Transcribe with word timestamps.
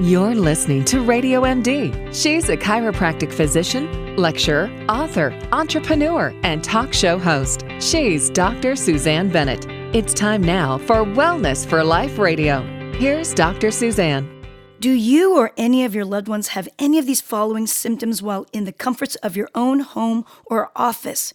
You're 0.00 0.34
listening 0.34 0.86
to 0.86 1.02
Radio 1.02 1.42
MD. 1.42 1.92
She's 2.14 2.48
a 2.48 2.56
chiropractic 2.56 3.30
physician, 3.30 4.16
lecturer, 4.16 4.70
author, 4.88 5.38
entrepreneur, 5.52 6.34
and 6.42 6.64
talk 6.64 6.94
show 6.94 7.18
host. 7.18 7.66
She's 7.80 8.30
Dr. 8.30 8.76
Suzanne 8.76 9.28
Bennett. 9.28 9.66
It's 9.94 10.14
time 10.14 10.42
now 10.42 10.78
for 10.78 11.04
Wellness 11.04 11.66
for 11.66 11.84
Life 11.84 12.18
Radio. 12.18 12.62
Here's 12.94 13.34
Dr. 13.34 13.70
Suzanne. 13.70 14.42
Do 14.80 14.90
you 14.90 15.36
or 15.36 15.52
any 15.58 15.84
of 15.84 15.94
your 15.94 16.06
loved 16.06 16.28
ones 16.28 16.48
have 16.48 16.66
any 16.78 16.98
of 16.98 17.04
these 17.04 17.20
following 17.20 17.66
symptoms 17.66 18.22
while 18.22 18.46
in 18.54 18.64
the 18.64 18.72
comforts 18.72 19.16
of 19.16 19.36
your 19.36 19.50
own 19.54 19.80
home 19.80 20.24
or 20.46 20.70
office? 20.74 21.34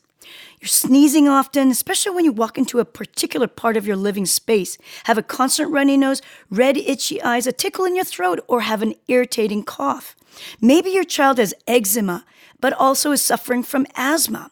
You're 0.60 0.68
sneezing 0.68 1.28
often, 1.28 1.70
especially 1.70 2.16
when 2.16 2.26
you 2.26 2.32
walk 2.32 2.58
into 2.58 2.80
a 2.80 2.86
particular 2.86 3.48
part 3.48 3.78
of 3.78 3.86
your 3.86 3.96
living 3.96 4.26
space, 4.26 4.78
have 5.06 5.18
a 5.18 5.24
constant 5.24 5.72
runny 5.72 5.98
nose, 5.98 6.22
red, 6.50 6.78
itchy 6.78 7.22
eyes, 7.22 7.46
a 7.48 7.52
tickle 7.52 7.86
in 7.86 7.96
your 7.96 8.06
throat, 8.06 8.40
or 8.48 8.62
have 8.62 8.82
an 8.82 8.96
irritating 9.08 9.64
cough. 9.64 10.16
Maybe 10.62 10.90
your 10.90 11.04
child 11.04 11.38
has 11.38 11.54
eczema, 11.68 12.26
but 12.60 12.74
also 12.74 13.12
is 13.12 13.22
suffering 13.22 13.64
from 13.64 13.86
asthma. 13.96 14.52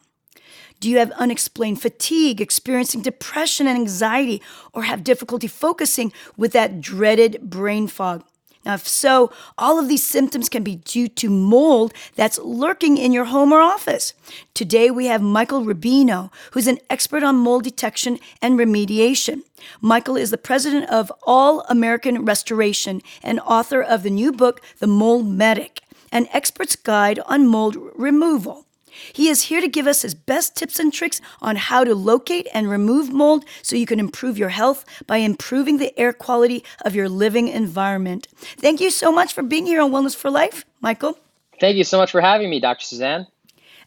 Do 0.80 0.90
you 0.90 0.98
have 0.98 1.10
unexplained 1.12 1.80
fatigue, 1.80 2.40
experiencing 2.40 3.02
depression 3.02 3.66
and 3.66 3.78
anxiety, 3.78 4.42
or 4.72 4.82
have 4.82 5.02
difficulty 5.02 5.46
focusing 5.46 6.12
with 6.36 6.52
that 6.52 6.80
dreaded 6.80 7.40
brain 7.42 7.86
fog? 7.86 8.24
Now, 8.64 8.74
if 8.74 8.88
so, 8.88 9.30
all 9.58 9.78
of 9.78 9.88
these 9.88 10.06
symptoms 10.06 10.48
can 10.48 10.62
be 10.62 10.76
due 10.76 11.08
to 11.08 11.28
mold 11.28 11.92
that's 12.16 12.38
lurking 12.38 12.96
in 12.96 13.12
your 13.12 13.26
home 13.26 13.52
or 13.52 13.60
office. 13.60 14.14
Today, 14.54 14.90
we 14.90 15.06
have 15.06 15.20
Michael 15.20 15.64
Rubino, 15.64 16.32
who's 16.52 16.66
an 16.66 16.78
expert 16.88 17.22
on 17.22 17.36
mold 17.36 17.64
detection 17.64 18.18
and 18.40 18.58
remediation. 18.58 19.42
Michael 19.80 20.16
is 20.16 20.30
the 20.30 20.38
president 20.38 20.88
of 20.90 21.12
All 21.24 21.60
American 21.68 22.24
Restoration 22.24 23.02
and 23.22 23.40
author 23.40 23.82
of 23.82 24.02
the 24.02 24.10
new 24.10 24.32
book, 24.32 24.60
The 24.78 24.86
Mold 24.86 25.26
Medic, 25.28 25.80
an 26.10 26.26
expert's 26.32 26.76
guide 26.76 27.18
on 27.26 27.46
mold 27.46 27.76
removal. 27.94 28.64
He 29.12 29.28
is 29.28 29.42
here 29.42 29.60
to 29.60 29.68
give 29.68 29.86
us 29.86 30.02
his 30.02 30.14
best 30.14 30.56
tips 30.56 30.78
and 30.78 30.92
tricks 30.92 31.20
on 31.40 31.56
how 31.56 31.84
to 31.84 31.94
locate 31.94 32.48
and 32.52 32.68
remove 32.68 33.12
mold 33.12 33.44
so 33.62 33.76
you 33.76 33.86
can 33.86 34.00
improve 34.00 34.38
your 34.38 34.50
health 34.50 34.84
by 35.06 35.18
improving 35.18 35.78
the 35.78 35.98
air 35.98 36.12
quality 36.12 36.64
of 36.84 36.94
your 36.94 37.08
living 37.08 37.48
environment. 37.48 38.28
Thank 38.36 38.80
you 38.80 38.90
so 38.90 39.12
much 39.12 39.32
for 39.32 39.42
being 39.42 39.66
here 39.66 39.80
on 39.80 39.90
Wellness 39.90 40.16
for 40.16 40.30
Life, 40.30 40.64
Michael. 40.80 41.18
Thank 41.60 41.76
you 41.76 41.84
so 41.84 41.98
much 41.98 42.10
for 42.10 42.20
having 42.20 42.50
me, 42.50 42.60
Dr. 42.60 42.84
Suzanne. 42.84 43.26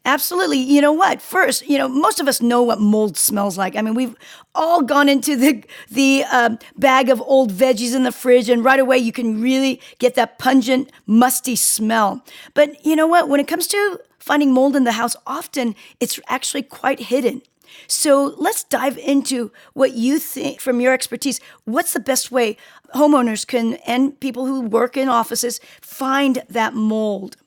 Absolutely. 0.05 0.59
You 0.59 0.79
know 0.79 0.93
what? 0.93 1.21
First, 1.21 1.67
you 1.67 1.77
know, 1.77 1.89
most 1.89 2.21
of 2.21 2.29
us 2.29 2.41
know 2.41 2.63
what 2.63 2.79
mold 2.79 3.17
smells 3.17 3.57
like. 3.57 3.75
I 3.75 3.81
mean, 3.81 3.93
we've 3.93 4.15
all 4.55 4.81
gone 4.81 5.09
into 5.09 5.35
the 5.35 5.63
the 5.91 6.23
um, 6.31 6.59
bag 6.77 7.09
of 7.09 7.21
old 7.21 7.51
veggies 7.51 7.93
in 7.93 8.03
the 8.03 8.13
fridge, 8.13 8.47
and 8.47 8.63
right 8.63 8.79
away 8.79 8.97
you 8.97 9.11
can 9.11 9.41
really 9.41 9.81
get 9.99 10.15
that 10.15 10.39
pungent, 10.39 10.93
musty 11.07 11.57
smell. 11.57 12.23
But 12.53 12.85
you 12.85 12.95
know 12.95 13.05
what? 13.05 13.27
When 13.27 13.41
it 13.41 13.49
comes 13.49 13.67
to 13.67 13.99
finding 14.19 14.53
mold 14.53 14.75
in 14.75 14.83
the 14.83 14.93
house, 14.93 15.15
often 15.25 15.75
it's 15.99 16.19
actually 16.27 16.63
quite 16.63 16.99
hidden. 16.99 17.41
So 17.87 18.35
let's 18.37 18.63
dive 18.63 18.97
into 18.97 19.51
what 19.73 19.93
you 19.93 20.19
think 20.19 20.59
from 20.59 20.79
your 20.79 20.93
expertise. 20.93 21.39
What's 21.65 21.93
the 21.93 21.99
best 21.99 22.31
way 22.31 22.57
homeowners 22.95 23.45
can 23.45 23.75
and 23.85 24.19
people 24.19 24.45
who 24.45 24.61
work 24.61 24.97
in 24.97 25.09
offices 25.09 25.59
find 25.81 26.43
that 26.49 26.73
mold? 26.73 27.37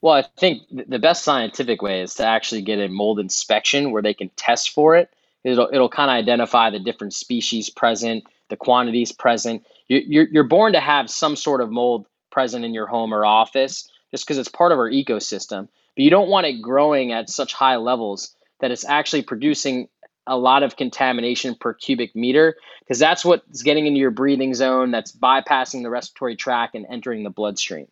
Well, 0.00 0.14
I 0.14 0.24
think 0.38 0.62
the 0.70 0.98
best 0.98 1.24
scientific 1.24 1.82
way 1.82 2.02
is 2.02 2.14
to 2.14 2.26
actually 2.26 2.62
get 2.62 2.78
a 2.78 2.88
mold 2.88 3.18
inspection 3.18 3.90
where 3.90 4.02
they 4.02 4.14
can 4.14 4.30
test 4.36 4.70
for 4.70 4.96
it. 4.96 5.10
It'll, 5.44 5.68
it'll 5.72 5.88
kind 5.88 6.10
of 6.10 6.14
identify 6.14 6.70
the 6.70 6.78
different 6.78 7.14
species 7.14 7.70
present, 7.70 8.24
the 8.48 8.56
quantities 8.56 9.12
present. 9.12 9.64
You're, 9.88 10.26
you're 10.28 10.44
born 10.44 10.72
to 10.72 10.80
have 10.80 11.10
some 11.10 11.36
sort 11.36 11.60
of 11.60 11.70
mold 11.70 12.06
present 12.30 12.64
in 12.64 12.74
your 12.74 12.86
home 12.86 13.12
or 13.12 13.24
office 13.24 13.88
just 14.10 14.26
because 14.26 14.38
it's 14.38 14.48
part 14.48 14.72
of 14.72 14.78
our 14.78 14.90
ecosystem 14.90 15.68
but 15.98 16.04
you 16.04 16.10
don't 16.10 16.28
want 16.28 16.46
it 16.46 16.62
growing 16.62 17.10
at 17.10 17.28
such 17.28 17.52
high 17.52 17.74
levels 17.74 18.36
that 18.60 18.70
it's 18.70 18.84
actually 18.84 19.22
producing 19.22 19.88
a 20.28 20.38
lot 20.38 20.62
of 20.62 20.76
contamination 20.76 21.56
per 21.58 21.74
cubic 21.74 22.14
meter 22.14 22.54
because 22.80 23.00
that's 23.00 23.24
what's 23.24 23.62
getting 23.62 23.84
into 23.84 23.98
your 23.98 24.12
breathing 24.12 24.54
zone 24.54 24.92
that's 24.92 25.10
bypassing 25.10 25.82
the 25.82 25.90
respiratory 25.90 26.36
tract 26.36 26.76
and 26.76 26.86
entering 26.88 27.24
the 27.24 27.30
bloodstream 27.30 27.88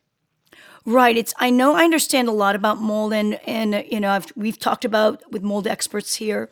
Right. 0.88 1.16
It's. 1.16 1.34
I 1.38 1.50
know. 1.50 1.74
I 1.74 1.82
understand 1.82 2.28
a 2.28 2.32
lot 2.32 2.54
about 2.54 2.80
mold, 2.80 3.12
and 3.12 3.40
and 3.44 3.84
you 3.90 3.98
know, 3.98 4.10
I've, 4.10 4.26
we've 4.36 4.56
talked 4.56 4.84
about 4.84 5.20
with 5.32 5.42
mold 5.42 5.66
experts 5.66 6.14
here, 6.14 6.48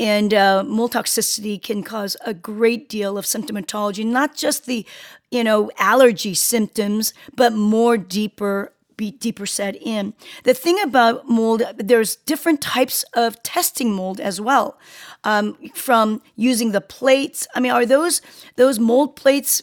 and 0.00 0.34
uh, 0.34 0.64
mold 0.64 0.94
toxicity 0.94 1.62
can 1.62 1.84
cause 1.84 2.16
a 2.26 2.34
great 2.34 2.88
deal 2.88 3.16
of 3.16 3.24
symptomatology, 3.24 4.04
not 4.04 4.34
just 4.34 4.66
the, 4.66 4.84
you 5.30 5.44
know, 5.44 5.70
allergy 5.78 6.34
symptoms, 6.34 7.14
but 7.36 7.52
more 7.52 7.96
deeper 7.96 8.72
be 8.98 9.12
deeper 9.12 9.46
set 9.46 9.76
in. 9.76 10.12
The 10.44 10.52
thing 10.52 10.78
about 10.82 11.26
mold, 11.26 11.62
there's 11.78 12.16
different 12.16 12.60
types 12.60 13.02
of 13.14 13.42
testing 13.42 13.94
mold 13.94 14.20
as 14.20 14.38
well. 14.38 14.78
Um, 15.24 15.56
from 15.74 16.20
using 16.36 16.72
the 16.72 16.80
plates. 16.80 17.48
I 17.54 17.60
mean, 17.60 17.72
are 17.72 17.86
those 17.86 18.20
those 18.56 18.78
mold 18.78 19.16
plates 19.16 19.62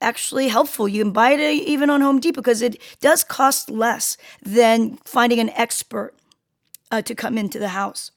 actually 0.00 0.48
helpful? 0.48 0.88
You 0.88 1.04
can 1.04 1.12
buy 1.12 1.32
it 1.32 1.40
even 1.40 1.90
on 1.90 2.00
Home 2.00 2.18
Depot 2.18 2.40
because 2.40 2.62
it 2.62 2.80
does 3.00 3.22
cost 3.22 3.70
less 3.70 4.16
than 4.42 4.98
finding 5.04 5.38
an 5.38 5.50
expert 5.50 6.14
uh, 6.90 7.02
to 7.02 7.14
come 7.14 7.38
into 7.38 7.58
the 7.58 7.68
house. 7.68 8.10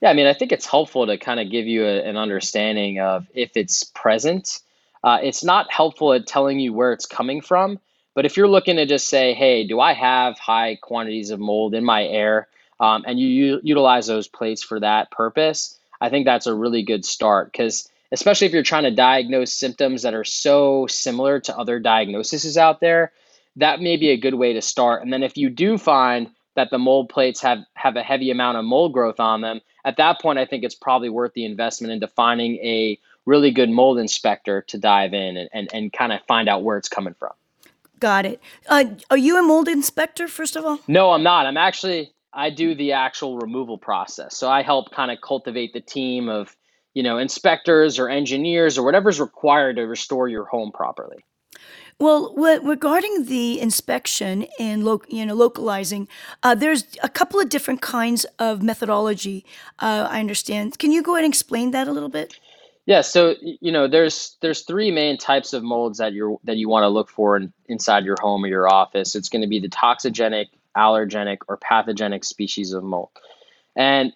Yeah, 0.00 0.10
I 0.10 0.12
mean, 0.12 0.26
I 0.26 0.34
think 0.34 0.52
it's 0.52 0.66
helpful 0.66 1.06
to 1.06 1.16
kind 1.18 1.40
of 1.40 1.50
give 1.50 1.66
you 1.66 1.84
a, 1.84 2.02
an 2.02 2.16
understanding 2.16 3.00
of 3.00 3.26
if 3.34 3.56
it's 3.56 3.84
present. 3.84 4.60
Uh, 5.02 5.18
it's 5.22 5.42
not 5.42 5.70
helpful 5.72 6.12
at 6.12 6.26
telling 6.26 6.60
you 6.60 6.72
where 6.72 6.92
it's 6.92 7.06
coming 7.06 7.40
from 7.40 7.80
but 8.14 8.24
if 8.24 8.36
you're 8.36 8.48
looking 8.48 8.76
to 8.76 8.86
just 8.86 9.08
say, 9.08 9.34
hey, 9.34 9.66
do 9.66 9.80
I 9.80 9.92
have 9.92 10.38
high 10.38 10.76
quantities 10.76 11.30
of 11.30 11.40
mold 11.40 11.74
in 11.74 11.84
my 11.84 12.04
air? 12.04 12.48
Um, 12.80 13.04
and 13.06 13.18
you, 13.18 13.28
you 13.28 13.60
utilize 13.62 14.06
those 14.06 14.28
plates 14.28 14.62
for 14.62 14.80
that 14.80 15.10
purpose, 15.10 15.78
I 16.00 16.10
think 16.10 16.24
that's 16.26 16.46
a 16.46 16.54
really 16.54 16.82
good 16.82 17.04
start 17.04 17.52
because 17.52 17.88
especially 18.12 18.46
if 18.46 18.52
you're 18.52 18.62
trying 18.62 18.84
to 18.84 18.90
diagnose 18.90 19.52
symptoms 19.52 20.02
that 20.02 20.14
are 20.14 20.24
so 20.24 20.86
similar 20.86 21.40
to 21.40 21.56
other 21.56 21.80
diagnoses 21.80 22.56
out 22.56 22.80
there, 22.80 23.12
that 23.56 23.80
may 23.80 23.96
be 23.96 24.10
a 24.10 24.16
good 24.16 24.34
way 24.34 24.52
to 24.52 24.62
start. 24.62 25.02
And 25.02 25.12
then 25.12 25.22
if 25.22 25.36
you 25.36 25.50
do 25.50 25.78
find 25.78 26.30
that 26.54 26.70
the 26.70 26.78
mold 26.78 27.08
plates 27.08 27.40
have 27.42 27.58
have 27.74 27.96
a 27.96 28.02
heavy 28.02 28.30
amount 28.30 28.58
of 28.58 28.64
mold 28.64 28.92
growth 28.92 29.18
on 29.18 29.40
them, 29.40 29.60
at 29.84 29.96
that 29.96 30.20
point 30.20 30.38
I 30.38 30.46
think 30.46 30.62
it's 30.62 30.74
probably 30.74 31.08
worth 31.08 31.32
the 31.34 31.44
investment 31.44 31.92
into 31.92 32.06
finding 32.06 32.56
a 32.56 32.98
really 33.26 33.50
good 33.50 33.70
mold 33.70 33.98
inspector 33.98 34.62
to 34.62 34.78
dive 34.78 35.14
in 35.14 35.36
and, 35.36 35.48
and, 35.52 35.70
and 35.72 35.92
kind 35.92 36.12
of 36.12 36.20
find 36.26 36.48
out 36.48 36.62
where 36.62 36.76
it's 36.76 36.88
coming 36.88 37.14
from. 37.14 37.32
Got 38.00 38.26
it. 38.26 38.40
Uh, 38.68 38.84
are 39.10 39.16
you 39.16 39.38
a 39.38 39.42
mold 39.42 39.68
inspector, 39.68 40.28
first 40.28 40.56
of 40.56 40.64
all? 40.64 40.78
No, 40.88 41.12
I'm 41.12 41.22
not. 41.22 41.46
I'm 41.46 41.56
actually, 41.56 42.12
I 42.32 42.50
do 42.50 42.74
the 42.74 42.92
actual 42.92 43.38
removal 43.38 43.78
process. 43.78 44.36
So 44.36 44.48
I 44.48 44.62
help 44.62 44.90
kind 44.92 45.10
of 45.10 45.18
cultivate 45.20 45.72
the 45.72 45.80
team 45.80 46.28
of, 46.28 46.54
you 46.92 47.02
know, 47.02 47.18
inspectors 47.18 47.98
or 47.98 48.08
engineers 48.08 48.76
or 48.78 48.84
whatever's 48.84 49.20
required 49.20 49.76
to 49.76 49.82
restore 49.82 50.28
your 50.28 50.44
home 50.44 50.72
properly. 50.72 51.24
Well, 52.00 52.34
regarding 52.34 53.26
the 53.26 53.60
inspection 53.60 54.46
and 54.58 54.84
lo- 54.84 55.02
you 55.08 55.24
know 55.24 55.34
localizing, 55.34 56.08
uh, 56.42 56.56
there's 56.56 56.84
a 57.04 57.08
couple 57.08 57.38
of 57.38 57.48
different 57.48 57.82
kinds 57.82 58.24
of 58.38 58.62
methodology. 58.62 59.44
Uh, 59.78 60.08
I 60.10 60.18
understand. 60.18 60.78
Can 60.78 60.90
you 60.90 61.02
go 61.02 61.14
ahead 61.14 61.24
and 61.24 61.32
explain 61.32 61.70
that 61.70 61.86
a 61.86 61.92
little 61.92 62.08
bit? 62.08 62.40
Yeah, 62.86 63.00
so 63.00 63.34
you 63.40 63.72
know, 63.72 63.88
there's 63.88 64.36
there's 64.42 64.62
three 64.62 64.90
main 64.90 65.16
types 65.16 65.54
of 65.54 65.62
molds 65.62 65.98
that 65.98 66.12
you're 66.12 66.36
that 66.44 66.56
you 66.56 66.68
want 66.68 66.84
to 66.84 66.88
look 66.88 67.08
for 67.08 67.36
in, 67.36 67.52
inside 67.66 68.04
your 68.04 68.16
home 68.20 68.44
or 68.44 68.48
your 68.48 68.68
office. 68.68 69.14
It's 69.14 69.30
going 69.30 69.42
to 69.42 69.48
be 69.48 69.58
the 69.58 69.70
toxigenic, 69.70 70.46
allergenic, 70.76 71.38
or 71.48 71.56
pathogenic 71.56 72.24
species 72.24 72.72
of 72.72 72.84
mold, 72.84 73.08
and 73.74 74.12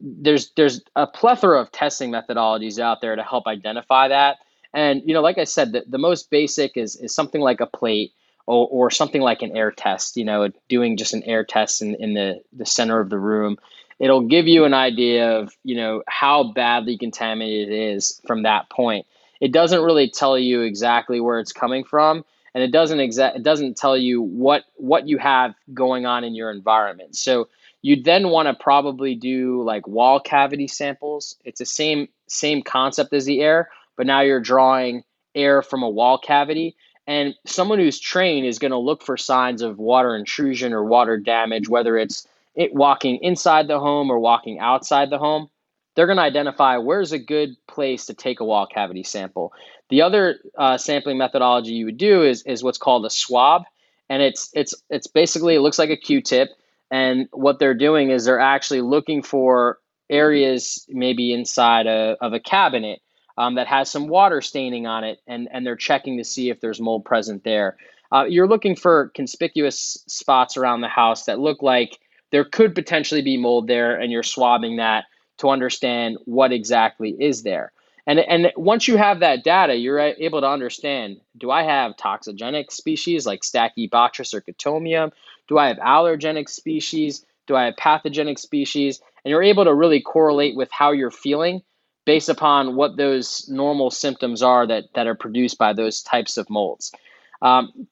there's 0.00 0.52
there's 0.56 0.82
a 0.94 1.06
plethora 1.06 1.60
of 1.60 1.72
testing 1.72 2.12
methodologies 2.12 2.78
out 2.78 3.00
there 3.00 3.16
to 3.16 3.24
help 3.24 3.48
identify 3.48 4.08
that. 4.08 4.38
And 4.72 5.02
you 5.04 5.14
know, 5.14 5.20
like 5.22 5.38
I 5.38 5.44
said, 5.44 5.72
the, 5.72 5.84
the 5.88 5.98
most 5.98 6.30
basic 6.30 6.76
is 6.76 6.94
is 6.94 7.12
something 7.12 7.40
like 7.40 7.60
a 7.60 7.66
plate 7.66 8.12
or, 8.46 8.68
or 8.70 8.90
something 8.90 9.20
like 9.20 9.42
an 9.42 9.56
air 9.56 9.72
test. 9.72 10.16
You 10.16 10.24
know, 10.24 10.48
doing 10.68 10.96
just 10.96 11.12
an 11.12 11.24
air 11.24 11.44
test 11.44 11.82
in, 11.82 11.96
in 11.96 12.14
the 12.14 12.40
the 12.52 12.66
center 12.66 13.00
of 13.00 13.10
the 13.10 13.18
room 13.18 13.58
it'll 14.02 14.26
give 14.26 14.48
you 14.48 14.64
an 14.64 14.74
idea 14.74 15.38
of 15.38 15.56
you 15.64 15.76
know 15.76 16.02
how 16.08 16.52
badly 16.52 16.98
contaminated 16.98 17.70
it 17.70 17.94
is 17.94 18.20
from 18.26 18.42
that 18.42 18.68
point. 18.68 19.06
It 19.40 19.52
doesn't 19.52 19.82
really 19.82 20.10
tell 20.10 20.38
you 20.38 20.60
exactly 20.62 21.20
where 21.20 21.40
it's 21.40 21.52
coming 21.52 21.84
from 21.84 22.24
and 22.54 22.62
it 22.62 22.72
doesn't 22.72 22.98
exa- 22.98 23.36
it 23.36 23.42
doesn't 23.42 23.78
tell 23.78 23.96
you 23.96 24.20
what 24.20 24.64
what 24.76 25.08
you 25.08 25.16
have 25.18 25.54
going 25.72 26.04
on 26.04 26.24
in 26.24 26.34
your 26.34 26.50
environment. 26.50 27.16
So 27.16 27.48
you'd 27.80 28.04
then 28.04 28.28
want 28.28 28.48
to 28.48 28.62
probably 28.62 29.14
do 29.14 29.62
like 29.62 29.86
wall 29.86 30.20
cavity 30.20 30.68
samples. 30.68 31.36
It's 31.44 31.60
the 31.60 31.66
same 31.66 32.08
same 32.26 32.62
concept 32.62 33.14
as 33.14 33.24
the 33.24 33.40
air 33.40 33.70
but 33.96 34.06
now 34.06 34.20
you're 34.22 34.40
drawing 34.40 35.04
air 35.34 35.62
from 35.62 35.82
a 35.82 35.88
wall 35.88 36.18
cavity 36.18 36.76
and 37.06 37.34
someone 37.46 37.78
who's 37.78 37.98
trained 37.98 38.46
is 38.46 38.58
going 38.58 38.70
to 38.70 38.78
look 38.78 39.02
for 39.02 39.16
signs 39.16 39.62
of 39.62 39.78
water 39.78 40.16
intrusion 40.16 40.72
or 40.72 40.84
water 40.84 41.16
damage 41.16 41.68
whether 41.68 41.96
it's 41.96 42.26
it 42.54 42.74
walking 42.74 43.18
inside 43.22 43.68
the 43.68 43.78
home 43.78 44.10
or 44.10 44.18
walking 44.18 44.58
outside 44.58 45.10
the 45.10 45.18
home, 45.18 45.48
they're 45.94 46.06
going 46.06 46.16
to 46.16 46.22
identify 46.22 46.78
where's 46.78 47.12
a 47.12 47.18
good 47.18 47.50
place 47.66 48.06
to 48.06 48.14
take 48.14 48.40
a 48.40 48.44
wall 48.44 48.66
cavity 48.66 49.02
sample. 49.02 49.52
The 49.90 50.02
other 50.02 50.38
uh, 50.56 50.78
sampling 50.78 51.18
methodology 51.18 51.72
you 51.72 51.86
would 51.86 51.98
do 51.98 52.22
is 52.22 52.42
is 52.44 52.62
what's 52.62 52.78
called 52.78 53.04
a 53.04 53.10
swab, 53.10 53.62
and 54.08 54.22
it's 54.22 54.50
it's 54.54 54.74
it's 54.88 55.06
basically 55.06 55.54
it 55.54 55.60
looks 55.60 55.78
like 55.78 55.90
a 55.90 55.96
Q-tip, 55.96 56.48
and 56.90 57.28
what 57.32 57.58
they're 57.58 57.74
doing 57.74 58.10
is 58.10 58.24
they're 58.24 58.40
actually 58.40 58.80
looking 58.80 59.22
for 59.22 59.78
areas 60.08 60.84
maybe 60.88 61.32
inside 61.32 61.86
a, 61.86 62.16
of 62.20 62.32
a 62.32 62.40
cabinet 62.40 63.00
um, 63.38 63.54
that 63.54 63.66
has 63.66 63.90
some 63.90 64.08
water 64.08 64.40
staining 64.40 64.86
on 64.86 65.04
it, 65.04 65.20
and 65.26 65.48
and 65.52 65.66
they're 65.66 65.76
checking 65.76 66.18
to 66.18 66.24
see 66.24 66.48
if 66.48 66.60
there's 66.60 66.80
mold 66.80 67.04
present 67.04 67.44
there. 67.44 67.76
Uh, 68.10 68.24
you're 68.24 68.48
looking 68.48 68.76
for 68.76 69.10
conspicuous 69.14 70.02
spots 70.06 70.56
around 70.56 70.82
the 70.82 70.88
house 70.88 71.24
that 71.26 71.38
look 71.38 71.62
like 71.62 71.98
there 72.32 72.44
could 72.44 72.74
potentially 72.74 73.22
be 73.22 73.36
mold 73.36 73.68
there, 73.68 73.94
and 73.94 74.10
you're 74.10 74.24
swabbing 74.24 74.76
that 74.76 75.04
to 75.38 75.50
understand 75.50 76.18
what 76.24 76.52
exactly 76.52 77.10
is 77.10 77.42
there. 77.42 77.72
And, 78.06 78.18
and 78.18 78.52
once 78.56 78.88
you 78.88 78.96
have 78.96 79.20
that 79.20 79.44
data, 79.44 79.76
you're 79.76 80.00
able 80.00 80.40
to 80.40 80.48
understand 80.48 81.20
do 81.36 81.50
I 81.50 81.62
have 81.62 81.96
toxigenic 81.96 82.72
species 82.72 83.26
like 83.26 83.42
Stachybotrys 83.42 84.34
or 84.34 84.40
Chaetomium? 84.40 85.12
Do 85.46 85.58
I 85.58 85.68
have 85.68 85.76
allergenic 85.76 86.48
species? 86.48 87.24
Do 87.46 87.54
I 87.54 87.66
have 87.66 87.76
pathogenic 87.76 88.38
species? 88.38 89.00
And 89.24 89.30
you're 89.30 89.42
able 89.42 89.64
to 89.64 89.74
really 89.74 90.00
correlate 90.00 90.56
with 90.56 90.70
how 90.72 90.90
you're 90.90 91.12
feeling 91.12 91.62
based 92.04 92.28
upon 92.28 92.74
what 92.74 92.96
those 92.96 93.48
normal 93.48 93.90
symptoms 93.90 94.42
are 94.42 94.66
that, 94.66 94.84
that 94.94 95.06
are 95.06 95.14
produced 95.14 95.58
by 95.58 95.72
those 95.72 96.02
types 96.02 96.36
of 96.36 96.50
molds. 96.50 96.92
Um, 97.40 97.86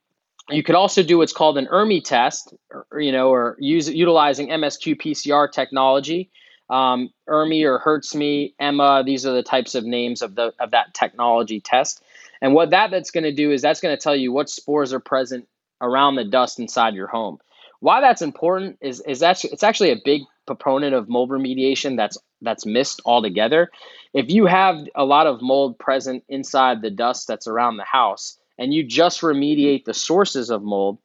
you 0.50 0.62
could 0.62 0.75
also 0.75 1.02
do 1.02 1.19
what's 1.19 1.32
called 1.32 1.58
an 1.58 1.67
ERMI 1.67 2.02
test, 2.02 2.55
or, 2.70 3.00
you 3.00 3.12
know, 3.12 3.31
or 3.31 3.56
use 3.58 3.88
utilizing 3.88 4.49
MSQ 4.49 5.00
PCR 5.00 5.50
technology. 5.50 6.31
Um, 6.69 7.11
ERMI 7.29 7.64
or 7.64 7.81
HERTSMI, 7.81 8.55
EMMA, 8.61 9.05
these 9.05 9.26
are 9.26 9.32
the 9.32 9.43
types 9.43 9.75
of 9.75 9.85
names 9.85 10.23
of 10.23 10.37
the 10.37 10.52
of 10.61 10.70
that 10.70 10.94
technology 10.94 11.61
test. 11.61 12.02
And 12.41 12.55
what 12.55 12.70
that 12.70 12.91
that's 12.91 13.11
going 13.11 13.25
to 13.25 13.32
do 13.32 13.50
is 13.50 13.61
that's 13.61 13.81
going 13.81 13.97
to 13.97 14.00
tell 14.00 14.14
you 14.14 14.32
what 14.32 14.49
spores 14.49 14.93
are 14.93 15.00
present 15.00 15.49
around 15.81 16.14
the 16.14 16.25
dust 16.25 16.58
inside 16.61 16.94
your 16.94 17.08
home. 17.08 17.38
Why 17.81 18.00
that's 18.00 18.23
important 18.23 18.79
is 18.81 19.00
is 19.00 19.20
that 19.20 19.44
it's 19.44 19.62
actually 19.62 19.91
a 19.91 20.00
big 20.05 20.23
proponent 20.47 20.94
of 20.94 21.08
mold 21.08 21.31
remediation 21.31 21.97
that's 21.97 22.19
that's 22.43 22.67
missed 22.67 23.00
altogether. 23.05 23.70
If 24.14 24.31
you 24.31 24.47
have 24.47 24.79
a 24.94 25.05
lot 25.05 25.26
of 25.26 25.43
mold 25.43 25.79
present 25.79 26.25
inside 26.29 26.82
the 26.82 26.91
dust 26.91 27.26
that's 27.26 27.47
around 27.47 27.76
the 27.76 27.85
house, 27.85 28.38
and 28.60 28.74
you 28.74 28.84
just 28.84 29.22
remediate 29.22 29.84
the 29.84 29.94
sources 29.94 30.50
of 30.50 30.62
mold, 30.62 30.98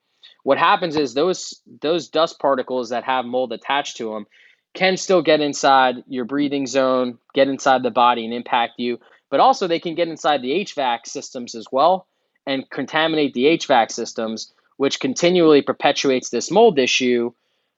what 0.43 0.59
happens 0.59 0.97
is 0.97 1.13
those 1.13 1.61
those 1.81 2.09
dust 2.09 2.37
particles 2.37 2.89
that 2.89 3.05
have 3.05 3.25
mold 3.25 3.53
attached 3.53 3.97
to 3.97 4.11
them 4.13 4.27
can 4.75 4.97
still 4.97 5.21
get 5.21 5.39
inside 5.39 6.03
your 6.07 6.25
breathing 6.25 6.67
zone, 6.67 7.17
get 7.33 7.47
inside 7.47 7.81
the 7.81 7.89
body 7.89 8.25
and 8.25 8.33
impact 8.33 8.73
you, 8.77 8.99
but 9.31 9.39
also 9.39 9.67
they 9.67 9.79
can 9.79 9.95
get 9.95 10.09
inside 10.09 10.41
the 10.41 10.51
HVAC 10.65 11.07
systems 11.07 11.55
as 11.55 11.65
well 11.71 12.07
and 12.45 12.69
contaminate 12.69 13.33
the 13.33 13.45
HVAC 13.45 13.89
systems, 13.89 14.53
which 14.75 14.99
continually 14.99 15.61
perpetuates 15.61 16.29
this 16.29 16.51
mold 16.51 16.77
issue 16.77 17.31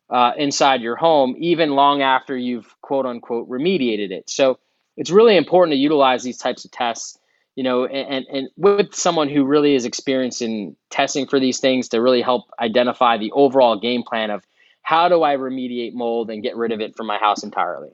uh, 0.09 0.31
inside 0.37 0.81
your 0.81 0.95
home, 0.95 1.35
even 1.39 1.69
long 1.69 2.01
after 2.01 2.35
you've 2.35 2.75
quote 2.81 3.05
unquote 3.05 3.47
remediated 3.47 4.09
it. 4.09 4.27
So 4.27 4.57
it's 4.97 5.11
really 5.11 5.37
important 5.37 5.73
to 5.73 5.79
utilize 5.79 6.23
these 6.23 6.39
types 6.39 6.65
of 6.65 6.71
tests 6.71 7.19
you 7.57 7.63
know, 7.63 7.87
and, 7.87 8.27
and 8.31 8.49
with 8.55 8.93
someone 8.93 9.29
who 9.29 9.43
really 9.43 9.73
is 9.73 9.83
experienced 9.83 10.43
in 10.43 10.75
testing 10.91 11.25
for 11.25 11.39
these 11.39 11.59
things 11.59 11.89
to 11.89 11.99
really 11.99 12.21
help 12.21 12.51
identify 12.59 13.17
the 13.17 13.31
overall 13.31 13.79
game 13.79 14.03
plan 14.03 14.29
of 14.29 14.45
how 14.83 15.09
do 15.09 15.23
I 15.23 15.37
remediate 15.37 15.93
mold 15.95 16.29
and 16.29 16.43
get 16.43 16.55
rid 16.55 16.71
of 16.71 16.81
it 16.81 16.95
from 16.95 17.07
my 17.07 17.17
house 17.17 17.43
entirely. 17.43 17.89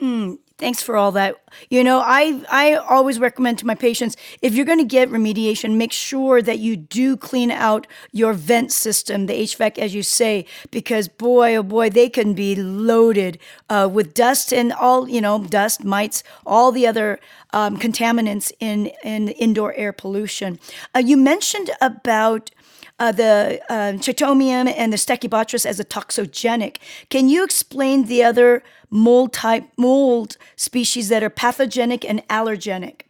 Mm, 0.00 0.38
thanks 0.58 0.82
for 0.82 0.96
all 0.96 1.12
that. 1.12 1.36
You 1.70 1.84
know, 1.84 2.00
I 2.04 2.42
I 2.50 2.74
always 2.74 3.18
recommend 3.18 3.58
to 3.58 3.66
my 3.66 3.74
patients 3.74 4.16
if 4.42 4.54
you're 4.54 4.66
going 4.66 4.78
to 4.78 4.84
get 4.84 5.10
remediation, 5.10 5.76
make 5.76 5.92
sure 5.92 6.42
that 6.42 6.58
you 6.58 6.76
do 6.76 7.16
clean 7.16 7.50
out 7.50 7.86
your 8.12 8.32
vent 8.32 8.72
system, 8.72 9.26
the 9.26 9.34
HVAC, 9.34 9.78
as 9.78 9.94
you 9.94 10.02
say, 10.02 10.46
because 10.70 11.08
boy, 11.08 11.56
oh 11.56 11.62
boy, 11.62 11.90
they 11.90 12.08
can 12.08 12.34
be 12.34 12.56
loaded 12.56 13.38
uh, 13.68 13.88
with 13.92 14.14
dust 14.14 14.52
and 14.52 14.72
all 14.72 15.08
you 15.08 15.20
know, 15.20 15.44
dust, 15.44 15.84
mites, 15.84 16.22
all 16.46 16.72
the 16.72 16.86
other 16.86 17.18
um, 17.52 17.78
contaminants 17.78 18.52
in 18.60 18.86
in 19.02 19.28
indoor 19.28 19.74
air 19.74 19.92
pollution. 19.92 20.58
Uh, 20.94 20.98
you 20.98 21.16
mentioned 21.16 21.70
about 21.80 22.50
uh, 22.98 23.12
the 23.12 23.60
uh, 23.68 23.92
Chaetomium 23.94 24.72
and 24.76 24.92
the 24.92 24.96
Stachybotrys 24.96 25.66
as 25.66 25.80
a 25.80 25.84
toxogenic. 25.84 26.76
Can 27.10 27.28
you 27.28 27.44
explain 27.44 28.04
the 28.06 28.22
other 28.22 28.62
mold 28.90 29.32
type 29.32 29.64
mold 29.76 30.36
species 30.56 31.08
that 31.08 31.22
are 31.22 31.30
pathogenic 31.30 32.04
and 32.04 32.26
allergenic? 32.28 33.02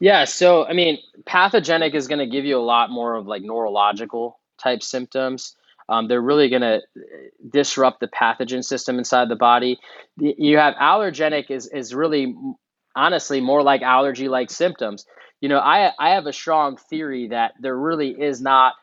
Yeah, 0.00 0.24
so 0.24 0.66
I 0.66 0.72
mean, 0.72 0.98
pathogenic 1.26 1.94
is 1.94 2.08
going 2.08 2.18
to 2.18 2.26
give 2.26 2.44
you 2.44 2.58
a 2.58 2.60
lot 2.62 2.90
more 2.90 3.14
of 3.14 3.26
like 3.26 3.42
neurological 3.42 4.40
type 4.60 4.82
symptoms. 4.82 5.56
Um, 5.88 6.08
they're 6.08 6.22
really 6.22 6.48
going 6.48 6.62
to 6.62 6.80
disrupt 7.52 8.00
the 8.00 8.08
pathogen 8.08 8.64
system 8.64 8.98
inside 8.98 9.28
the 9.28 9.36
body. 9.36 9.78
You 10.16 10.58
have 10.58 10.74
allergenic 10.74 11.50
is 11.50 11.68
is 11.68 11.94
really 11.94 12.34
honestly 12.96 13.40
more 13.40 13.62
like 13.62 13.82
allergy 13.82 14.28
like 14.28 14.50
symptoms. 14.50 15.04
You 15.40 15.48
know, 15.48 15.58
I 15.58 15.92
I 15.98 16.10
have 16.10 16.26
a 16.26 16.32
strong 16.32 16.76
theory 16.76 17.28
that 17.28 17.52
there 17.60 17.76
really 17.76 18.10
is 18.10 18.40
not 18.40 18.74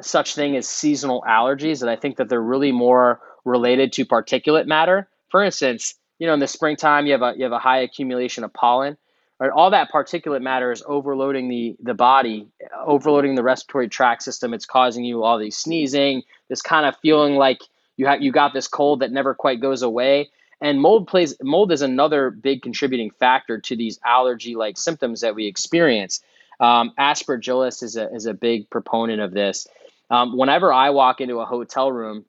such 0.00 0.34
thing 0.34 0.56
as 0.56 0.68
seasonal 0.68 1.22
allergies, 1.28 1.82
and 1.82 1.90
I 1.90 1.96
think 1.96 2.16
that 2.16 2.28
they're 2.28 2.40
really 2.40 2.72
more 2.72 3.20
related 3.44 3.92
to 3.94 4.04
particulate 4.04 4.66
matter. 4.66 5.08
For 5.28 5.42
instance, 5.42 5.94
you 6.18 6.26
know, 6.26 6.34
in 6.34 6.40
the 6.40 6.46
springtime, 6.46 7.06
you 7.06 7.12
have 7.12 7.22
a 7.22 7.34
you 7.36 7.44
have 7.44 7.52
a 7.52 7.58
high 7.58 7.78
accumulation 7.80 8.44
of 8.44 8.52
pollen. 8.52 8.96
Right? 9.40 9.50
All 9.50 9.70
that 9.70 9.92
particulate 9.92 10.42
matter 10.42 10.72
is 10.72 10.82
overloading 10.86 11.48
the 11.48 11.76
the 11.80 11.94
body, 11.94 12.48
overloading 12.84 13.36
the 13.36 13.42
respiratory 13.42 13.88
tract 13.88 14.22
system. 14.22 14.52
It's 14.52 14.66
causing 14.66 15.04
you 15.04 15.22
all 15.22 15.38
these 15.38 15.56
sneezing, 15.56 16.22
this 16.48 16.62
kind 16.62 16.86
of 16.86 16.96
feeling 16.96 17.36
like 17.36 17.60
you 17.96 18.06
have 18.06 18.20
you 18.20 18.32
got 18.32 18.52
this 18.52 18.66
cold 18.66 19.00
that 19.00 19.12
never 19.12 19.34
quite 19.34 19.60
goes 19.60 19.82
away. 19.82 20.30
And 20.60 20.80
mold 20.80 21.06
plays 21.06 21.36
mold 21.40 21.70
is 21.70 21.82
another 21.82 22.30
big 22.30 22.62
contributing 22.62 23.10
factor 23.10 23.60
to 23.60 23.76
these 23.76 24.00
allergy 24.04 24.56
like 24.56 24.76
symptoms 24.76 25.20
that 25.20 25.36
we 25.36 25.46
experience. 25.46 26.20
Um, 26.58 26.92
aspergillus 26.98 27.84
is 27.84 27.96
a 27.96 28.12
is 28.12 28.26
a 28.26 28.34
big 28.34 28.68
proponent 28.70 29.20
of 29.20 29.32
this. 29.32 29.68
Um, 30.10 30.36
whenever 30.36 30.72
I 30.72 30.90
walk 30.90 31.20
into 31.20 31.40
a 31.40 31.44
hotel 31.44 31.92
room, 31.92 32.24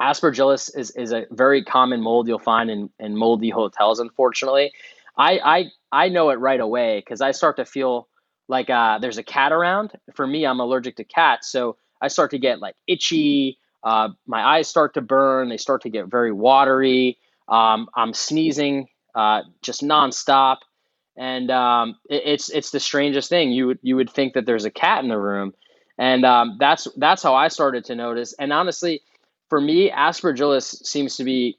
aspergillus 0.00 0.70
is, 0.76 0.90
is 0.92 1.12
a 1.12 1.26
very 1.30 1.64
common 1.64 2.02
mold 2.02 2.28
you'll 2.28 2.38
find 2.38 2.70
in, 2.70 2.90
in 2.98 3.16
moldy 3.16 3.50
hotels, 3.50 4.00
unfortunately. 4.00 4.72
I, 5.16 5.38
I, 5.38 5.64
I 5.92 6.08
know 6.08 6.30
it 6.30 6.38
right 6.38 6.60
away 6.60 7.00
because 7.00 7.20
I 7.20 7.30
start 7.30 7.56
to 7.56 7.64
feel 7.64 8.08
like 8.48 8.68
uh, 8.70 8.98
there's 8.98 9.18
a 9.18 9.22
cat 9.22 9.52
around. 9.52 9.92
For 10.14 10.26
me, 10.26 10.46
I'm 10.46 10.60
allergic 10.60 10.96
to 10.96 11.04
cats. 11.04 11.50
So 11.50 11.76
I 12.00 12.08
start 12.08 12.30
to 12.32 12.38
get 12.38 12.60
like 12.60 12.76
itchy. 12.86 13.58
Uh, 13.82 14.10
my 14.26 14.42
eyes 14.42 14.68
start 14.68 14.94
to 14.94 15.00
burn. 15.00 15.48
They 15.48 15.56
start 15.56 15.82
to 15.82 15.90
get 15.90 16.06
very 16.06 16.32
watery. 16.32 17.18
Um, 17.48 17.88
I'm 17.94 18.12
sneezing 18.12 18.88
uh, 19.14 19.42
just 19.62 19.82
nonstop. 19.82 20.58
And 21.16 21.50
um, 21.50 21.96
it, 22.10 22.22
it's 22.26 22.50
it's 22.50 22.70
the 22.70 22.80
strangest 22.80 23.30
thing. 23.30 23.50
You 23.50 23.68
would 23.68 23.78
you 23.82 23.96
would 23.96 24.10
think 24.10 24.34
that 24.34 24.44
there's 24.44 24.66
a 24.66 24.70
cat 24.70 25.02
in 25.02 25.08
the 25.08 25.18
room, 25.18 25.54
and 25.98 26.24
um, 26.24 26.56
that's 26.58 26.88
that's 26.96 27.22
how 27.22 27.34
I 27.34 27.48
started 27.48 27.84
to 27.86 27.94
notice. 27.94 28.34
And 28.38 28.52
honestly, 28.52 29.02
for 29.48 29.60
me, 29.60 29.90
Aspergillus 29.90 30.84
seems 30.84 31.16
to 31.16 31.24
be 31.24 31.58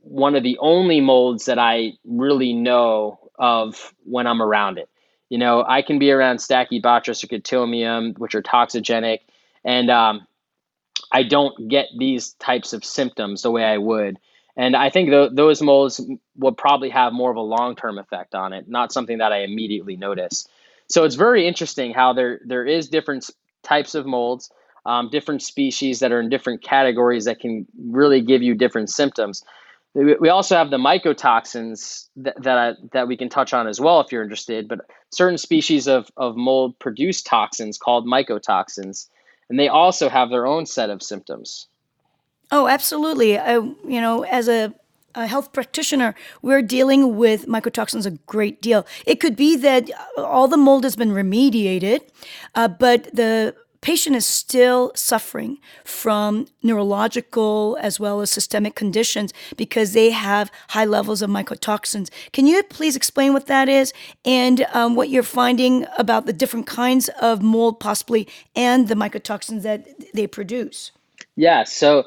one 0.00 0.34
of 0.34 0.42
the 0.42 0.58
only 0.58 1.00
molds 1.00 1.44
that 1.46 1.58
I 1.58 1.92
really 2.04 2.52
know 2.52 3.18
of 3.38 3.94
when 4.04 4.26
I'm 4.26 4.42
around 4.42 4.78
it. 4.78 4.88
You 5.28 5.38
know, 5.38 5.64
I 5.66 5.82
can 5.82 5.98
be 5.98 6.10
around 6.10 6.38
Stachybotrys 6.38 7.24
or 7.24 7.26
Chaetomium, 7.26 8.18
which 8.18 8.34
are 8.34 8.42
toxigenic, 8.42 9.20
and 9.64 9.90
um, 9.90 10.26
I 11.10 11.22
don't 11.22 11.68
get 11.68 11.86
these 11.96 12.32
types 12.34 12.72
of 12.72 12.84
symptoms 12.84 13.42
the 13.42 13.50
way 13.50 13.64
I 13.64 13.78
would. 13.78 14.18
And 14.56 14.76
I 14.76 14.90
think 14.90 15.08
th- 15.08 15.30
those 15.32 15.62
molds 15.62 16.00
will 16.36 16.52
probably 16.52 16.90
have 16.90 17.14
more 17.14 17.30
of 17.30 17.36
a 17.36 17.40
long 17.40 17.74
term 17.74 17.98
effect 17.98 18.34
on 18.34 18.52
it, 18.52 18.68
not 18.68 18.92
something 18.92 19.18
that 19.18 19.32
I 19.32 19.38
immediately 19.38 19.96
notice. 19.96 20.46
So 20.88 21.04
it's 21.04 21.14
very 21.14 21.46
interesting 21.46 21.94
how 21.94 22.12
there 22.12 22.40
there 22.44 22.66
is 22.66 22.88
different 22.88 23.30
types 23.62 23.94
of 23.94 24.06
molds, 24.06 24.50
um, 24.86 25.08
different 25.10 25.42
species 25.42 26.00
that 26.00 26.12
are 26.12 26.20
in 26.20 26.28
different 26.28 26.62
categories 26.62 27.24
that 27.24 27.40
can 27.40 27.66
really 27.88 28.20
give 28.20 28.42
you 28.42 28.54
different 28.54 28.90
symptoms. 28.90 29.44
We 29.94 30.30
also 30.30 30.56
have 30.56 30.70
the 30.70 30.78
mycotoxins 30.78 32.08
that 32.16 32.42
that, 32.42 32.58
I, 32.58 32.72
that 32.92 33.08
we 33.08 33.16
can 33.16 33.28
touch 33.28 33.52
on 33.52 33.68
as 33.68 33.78
well 33.78 34.00
if 34.00 34.10
you're 34.10 34.22
interested. 34.22 34.66
But 34.66 34.80
certain 35.10 35.36
species 35.36 35.86
of, 35.86 36.10
of 36.16 36.34
mold 36.34 36.78
produce 36.78 37.22
toxins 37.22 37.76
called 37.76 38.06
mycotoxins, 38.06 39.08
and 39.50 39.58
they 39.58 39.68
also 39.68 40.08
have 40.08 40.30
their 40.30 40.46
own 40.46 40.64
set 40.64 40.88
of 40.88 41.02
symptoms. 41.02 41.68
Oh, 42.50 42.68
absolutely. 42.68 43.38
I, 43.38 43.54
you 43.56 44.00
know, 44.00 44.24
as 44.24 44.48
a 44.48 44.74
a 45.14 45.26
health 45.26 45.52
practitioner, 45.52 46.14
we're 46.40 46.62
dealing 46.62 47.16
with 47.16 47.46
mycotoxins 47.46 48.06
a 48.06 48.12
great 48.26 48.62
deal. 48.62 48.86
It 49.06 49.20
could 49.20 49.36
be 49.36 49.56
that 49.56 49.90
all 50.16 50.48
the 50.48 50.56
mold 50.56 50.84
has 50.84 50.96
been 50.96 51.10
remediated, 51.10 52.00
uh, 52.54 52.68
but 52.68 53.14
the 53.14 53.54
patient 53.82 54.14
is 54.14 54.24
still 54.24 54.92
suffering 54.94 55.58
from 55.84 56.46
neurological 56.62 57.76
as 57.80 57.98
well 57.98 58.20
as 58.20 58.30
systemic 58.30 58.74
conditions 58.76 59.34
because 59.56 59.92
they 59.92 60.10
have 60.10 60.50
high 60.68 60.84
levels 60.84 61.20
of 61.20 61.28
mycotoxins. 61.28 62.08
Can 62.32 62.46
you 62.46 62.62
please 62.62 62.96
explain 62.96 63.32
what 63.32 63.48
that 63.48 63.68
is 63.68 63.92
and 64.24 64.64
um, 64.72 64.94
what 64.94 65.10
you're 65.10 65.24
finding 65.24 65.84
about 65.98 66.26
the 66.26 66.32
different 66.32 66.66
kinds 66.66 67.10
of 67.20 67.42
mold, 67.42 67.80
possibly, 67.80 68.26
and 68.54 68.88
the 68.88 68.94
mycotoxins 68.94 69.62
that 69.62 69.86
they 70.14 70.26
produce? 70.28 70.92
Yeah, 71.34 71.64
so 71.64 72.04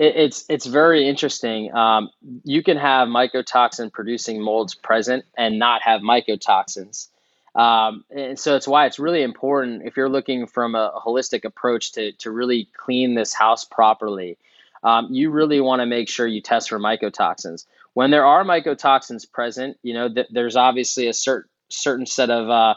it's 0.00 0.46
it's 0.48 0.64
very 0.64 1.06
interesting. 1.06 1.74
Um, 1.74 2.10
you 2.44 2.62
can 2.62 2.78
have 2.78 3.08
mycotoxin 3.08 3.92
producing 3.92 4.40
molds 4.40 4.74
present 4.74 5.24
and 5.36 5.58
not 5.58 5.82
have 5.82 6.00
mycotoxins. 6.00 7.08
Um, 7.54 8.04
and 8.10 8.38
so 8.38 8.56
it's 8.56 8.66
why 8.66 8.86
it's 8.86 8.98
really 8.98 9.22
important 9.22 9.82
if 9.84 9.96
you're 9.96 10.08
looking 10.08 10.46
from 10.46 10.74
a, 10.74 11.00
holistic 11.04 11.44
approach 11.44 11.92
to, 11.92 12.12
to 12.12 12.30
really 12.30 12.68
clean 12.76 13.14
this 13.14 13.34
house 13.34 13.64
properly. 13.64 14.38
Um, 14.84 15.08
you 15.10 15.30
really 15.30 15.60
want 15.60 15.80
to 15.80 15.86
make 15.86 16.08
sure 16.08 16.26
you 16.26 16.40
test 16.40 16.68
for 16.68 16.78
mycotoxins. 16.78 17.66
When 17.94 18.10
there 18.10 18.24
are 18.24 18.44
mycotoxins 18.44 19.30
present, 19.30 19.76
you 19.82 19.94
know, 19.94 20.08
th- 20.08 20.28
there's 20.30 20.56
obviously 20.56 21.08
a 21.08 21.12
certain 21.12 21.50
certain 21.68 22.06
set 22.06 22.30
of 22.30 22.48
uh, 22.48 22.74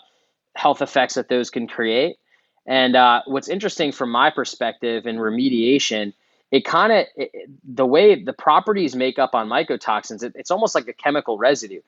health 0.55 0.81
effects 0.81 1.13
that 1.13 1.29
those 1.29 1.49
can 1.49 1.67
create. 1.67 2.17
And 2.65 2.95
uh, 2.95 3.21
what's 3.25 3.47
interesting 3.47 3.91
from 3.91 4.11
my 4.11 4.29
perspective 4.29 5.05
in 5.05 5.17
remediation, 5.17 6.13
it 6.53 6.65
kind 6.65 6.93
of 6.93 7.27
the 7.63 7.85
way 7.85 8.23
the 8.23 8.31
properties 8.31 8.95
make 8.95 9.17
up 9.17 9.33
on 9.33 9.49
mycotoxins, 9.49 10.21
it, 10.21 10.33
it's 10.35 10.51
almost 10.51 10.75
like 10.75 10.87
a 10.87 10.93
chemical 10.93 11.39
residue. 11.39 11.81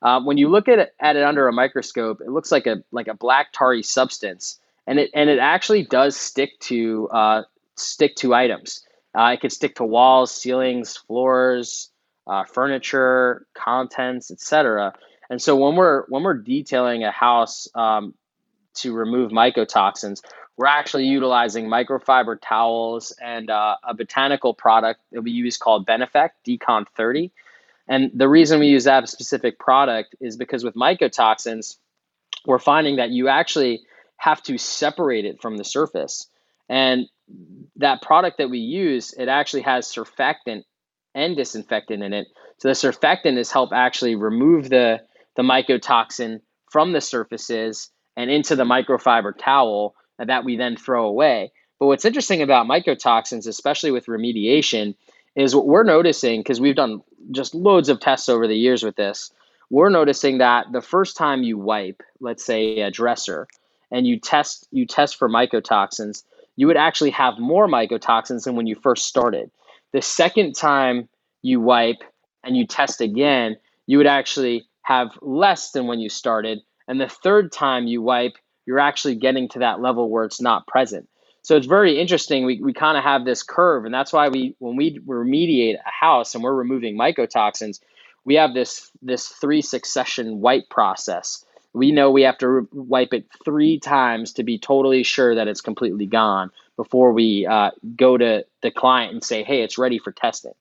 Uh, 0.00 0.20
when 0.20 0.38
you 0.38 0.48
look 0.48 0.68
at 0.68 0.78
it, 0.78 0.94
at 1.00 1.16
it 1.16 1.24
under 1.24 1.48
a 1.48 1.52
microscope, 1.52 2.20
it 2.20 2.28
looks 2.28 2.52
like 2.52 2.68
a 2.68 2.84
like 2.92 3.08
a 3.08 3.14
black 3.14 3.48
tarry 3.52 3.82
substance, 3.82 4.60
and 4.86 5.00
it 5.00 5.10
and 5.12 5.28
it 5.28 5.40
actually 5.40 5.82
does 5.82 6.16
stick 6.16 6.56
to 6.60 7.08
uh, 7.08 7.42
stick 7.74 8.14
to 8.14 8.32
items. 8.32 8.86
Uh, 9.12 9.32
it 9.34 9.40
can 9.40 9.50
stick 9.50 9.74
to 9.74 9.84
walls, 9.84 10.32
ceilings, 10.32 10.96
floors, 10.96 11.90
uh, 12.28 12.44
furniture, 12.44 13.44
contents, 13.54 14.30
etc. 14.30 14.94
And 15.30 15.42
so 15.42 15.56
when 15.56 15.74
we're 15.74 16.04
when 16.06 16.22
we're 16.22 16.38
detailing 16.38 17.02
a 17.02 17.10
house 17.10 17.66
um, 17.74 18.14
to 18.74 18.92
remove 18.92 19.32
mycotoxins, 19.32 20.22
we're 20.56 20.66
actually 20.66 21.06
utilizing 21.06 21.66
microfiber 21.66 22.36
towels 22.40 23.12
and 23.22 23.50
uh, 23.50 23.76
a 23.82 23.94
botanical 23.94 24.54
product 24.54 25.00
that 25.12 25.22
we 25.22 25.30
use 25.30 25.56
called 25.56 25.86
Benefect 25.86 26.30
Decon 26.46 26.86
30. 26.96 27.32
And 27.88 28.10
the 28.14 28.28
reason 28.28 28.60
we 28.60 28.68
use 28.68 28.84
that 28.84 29.08
specific 29.08 29.58
product 29.58 30.14
is 30.20 30.36
because 30.36 30.62
with 30.62 30.74
mycotoxins, 30.74 31.76
we're 32.46 32.58
finding 32.58 32.96
that 32.96 33.10
you 33.10 33.28
actually 33.28 33.82
have 34.16 34.42
to 34.44 34.58
separate 34.58 35.24
it 35.24 35.40
from 35.40 35.56
the 35.56 35.64
surface. 35.64 36.28
And 36.68 37.06
that 37.76 38.02
product 38.02 38.38
that 38.38 38.50
we 38.50 38.58
use, 38.58 39.14
it 39.14 39.28
actually 39.28 39.62
has 39.62 39.86
surfactant 39.86 40.64
and 41.14 41.36
disinfectant 41.36 42.02
in 42.02 42.12
it. 42.12 42.28
So 42.58 42.68
the 42.68 42.74
surfactant 42.74 43.36
is 43.36 43.50
help 43.50 43.70
actually 43.72 44.14
remove 44.14 44.68
the, 44.68 45.00
the 45.36 45.42
mycotoxin 45.42 46.40
from 46.70 46.92
the 46.92 47.00
surfaces 47.00 47.90
and 48.16 48.30
into 48.30 48.54
the 48.54 48.64
microfiber 48.64 49.32
towel 49.36 49.94
Uh, 50.18 50.24
that 50.26 50.44
we 50.44 50.56
then 50.56 50.76
throw 50.76 51.06
away. 51.06 51.52
But 51.78 51.86
what's 51.86 52.04
interesting 52.04 52.42
about 52.42 52.66
mycotoxins, 52.66 53.46
especially 53.46 53.90
with 53.90 54.06
remediation, 54.06 54.94
is 55.34 55.54
what 55.54 55.66
we're 55.66 55.84
noticing 55.84 56.40
because 56.40 56.60
we've 56.60 56.76
done 56.76 57.02
just 57.30 57.54
loads 57.54 57.88
of 57.88 58.00
tests 58.00 58.28
over 58.28 58.46
the 58.46 58.56
years 58.56 58.82
with 58.82 58.96
this. 58.96 59.32
We're 59.70 59.88
noticing 59.88 60.38
that 60.38 60.66
the 60.70 60.82
first 60.82 61.16
time 61.16 61.42
you 61.42 61.56
wipe, 61.56 62.02
let's 62.20 62.44
say 62.44 62.80
a 62.80 62.90
dresser, 62.90 63.48
and 63.90 64.06
you 64.06 64.20
test 64.20 64.68
you 64.70 64.86
test 64.86 65.16
for 65.16 65.28
mycotoxins, 65.28 66.24
you 66.56 66.66
would 66.66 66.76
actually 66.76 67.10
have 67.10 67.38
more 67.38 67.66
mycotoxins 67.66 68.44
than 68.44 68.54
when 68.54 68.66
you 68.66 68.76
first 68.76 69.06
started. 69.06 69.50
The 69.92 70.02
second 70.02 70.54
time 70.54 71.08
you 71.42 71.60
wipe 71.60 72.02
and 72.44 72.56
you 72.56 72.66
test 72.66 73.00
again, 73.00 73.56
you 73.86 73.98
would 73.98 74.06
actually 74.06 74.66
have 74.82 75.10
less 75.20 75.70
than 75.70 75.86
when 75.86 76.00
you 76.00 76.08
started. 76.08 76.60
And 76.86 77.00
the 77.00 77.08
third 77.08 77.52
time 77.52 77.86
you 77.86 78.02
wipe, 78.02 78.36
you're 78.66 78.78
actually 78.78 79.16
getting 79.16 79.48
to 79.50 79.60
that 79.60 79.80
level 79.80 80.08
where 80.10 80.24
it's 80.24 80.40
not 80.40 80.66
present. 80.66 81.08
So 81.42 81.56
it's 81.56 81.66
very 81.66 81.98
interesting. 81.98 82.44
We, 82.44 82.60
we 82.60 82.72
kind 82.72 82.96
of 82.96 83.02
have 83.02 83.24
this 83.24 83.42
curve, 83.42 83.84
and 83.84 83.92
that's 83.92 84.12
why 84.12 84.28
we 84.28 84.54
when 84.60 84.76
we 84.76 85.00
remediate 85.00 85.74
a 85.74 85.90
house 85.90 86.34
and 86.34 86.44
we're 86.44 86.54
removing 86.54 86.96
mycotoxins, 86.96 87.80
we 88.24 88.36
have 88.36 88.54
this 88.54 88.90
this 89.02 89.26
three 89.26 89.62
succession 89.62 90.40
wipe 90.40 90.68
process. 90.70 91.44
We 91.72 91.90
know 91.90 92.10
we 92.10 92.22
have 92.22 92.38
to 92.38 92.48
re- 92.48 92.66
wipe 92.72 93.12
it 93.12 93.26
three 93.44 93.80
times 93.80 94.34
to 94.34 94.44
be 94.44 94.58
totally 94.58 95.02
sure 95.02 95.34
that 95.34 95.48
it's 95.48 95.62
completely 95.62 96.06
gone 96.06 96.50
before 96.76 97.12
we 97.12 97.46
uh, 97.46 97.70
go 97.96 98.16
to 98.16 98.44
the 98.62 98.70
client 98.70 99.12
and 99.12 99.24
say, 99.24 99.42
"Hey, 99.42 99.62
it's 99.62 99.78
ready 99.78 99.98
for 99.98 100.12
testing." 100.12 100.52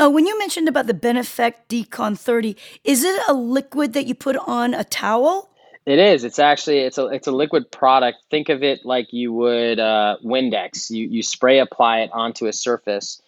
Uh, 0.00 0.08
when 0.08 0.26
you 0.26 0.38
mentioned 0.38 0.68
about 0.68 0.86
the 0.86 0.94
Benefect 0.94 1.68
Decon 1.68 2.18
30, 2.18 2.56
is 2.84 3.02
it 3.02 3.20
a 3.28 3.34
liquid 3.34 3.92
that 3.92 4.06
you 4.06 4.14
put 4.14 4.36
on 4.36 4.72
a 4.72 4.84
towel? 4.84 5.49
It 5.86 5.98
is. 5.98 6.24
It's 6.24 6.38
actually 6.38 6.80
it's 6.80 6.98
a 6.98 7.06
it's 7.06 7.26
a 7.26 7.32
liquid 7.32 7.70
product. 7.70 8.18
Think 8.30 8.48
of 8.48 8.62
it 8.62 8.84
like 8.84 9.12
you 9.12 9.32
would 9.32 9.78
uh, 9.78 10.16
Windex. 10.22 10.90
You 10.90 11.06
you 11.08 11.22
spray 11.22 11.58
apply 11.58 12.00
it 12.00 12.10
onto 12.12 12.46
a 12.46 12.52
surface, 12.52 13.20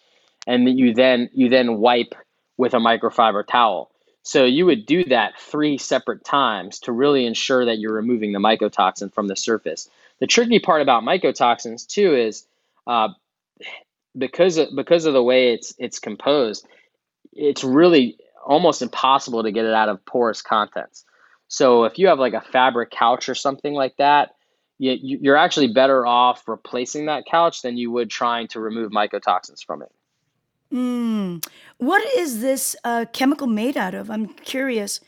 and 0.45 0.67
you 0.77 0.93
then 0.93 1.29
you 1.33 1.49
then 1.49 1.77
wipe 1.77 2.13
with 2.57 2.73
a 2.73 2.77
microfiber 2.77 3.45
towel. 3.45 3.89
So 4.21 4.45
you 4.45 4.65
would 4.67 4.85
do 4.85 5.03
that 5.05 5.37
three 5.39 5.77
separate 5.77 6.23
times 6.23 6.79
to 6.81 6.91
really 6.93 7.25
ensure 7.25 7.65
that 7.65 7.79
you're 7.79 7.93
removing 7.93 8.31
the 8.31 8.39
mycotoxin 8.39 9.13
from 9.13 9.27
the 9.27 9.35
surface. 9.35 9.89
The 10.19 10.27
tricky 10.27 10.59
part 10.59 10.81
about 10.81 11.03
mycotoxins 11.03 11.85
too 11.87 12.15
is 12.15 12.45
uh, 12.87 13.09
because 14.17 14.57
of, 14.57 14.69
because 14.75 15.05
of 15.05 15.13
the 15.13 15.23
way 15.23 15.53
it's 15.53 15.73
it's 15.79 15.99
composed, 15.99 16.67
it's 17.33 17.63
really 17.63 18.17
almost 18.45 18.81
impossible 18.81 19.43
to 19.43 19.51
get 19.51 19.65
it 19.65 19.73
out 19.73 19.89
of 19.89 20.05
porous 20.05 20.41
contents. 20.41 21.03
So 21.53 21.83
if 21.83 21.99
you 21.99 22.07
have 22.07 22.17
like 22.17 22.33
a 22.33 22.41
fabric 22.41 22.89
couch 22.89 23.29
or 23.29 23.35
something 23.35 23.75
like 23.75 23.95
that, 23.97 24.33
you, 24.79 25.19
you're 25.21 25.37
actually 25.37 25.67
better 25.67 26.03
off 26.03 26.47
replacing 26.47 27.05
that 27.05 27.27
couch 27.27 27.61
than 27.61 27.77
you 27.77 27.91
would 27.91 28.09
trying 28.09 28.47
to 28.49 28.59
remove 28.59 28.91
mycotoxins 28.91 29.63
from 29.63 29.83
it. 29.83 29.91
Mm. 30.73 31.45
What 31.77 32.03
is 32.17 32.41
this 32.41 32.75
uh, 32.83 33.05
chemical 33.13 33.45
made 33.45 33.77
out 33.77 33.93
of? 33.93 34.09
I'm 34.09 34.29
curious. 34.29 34.99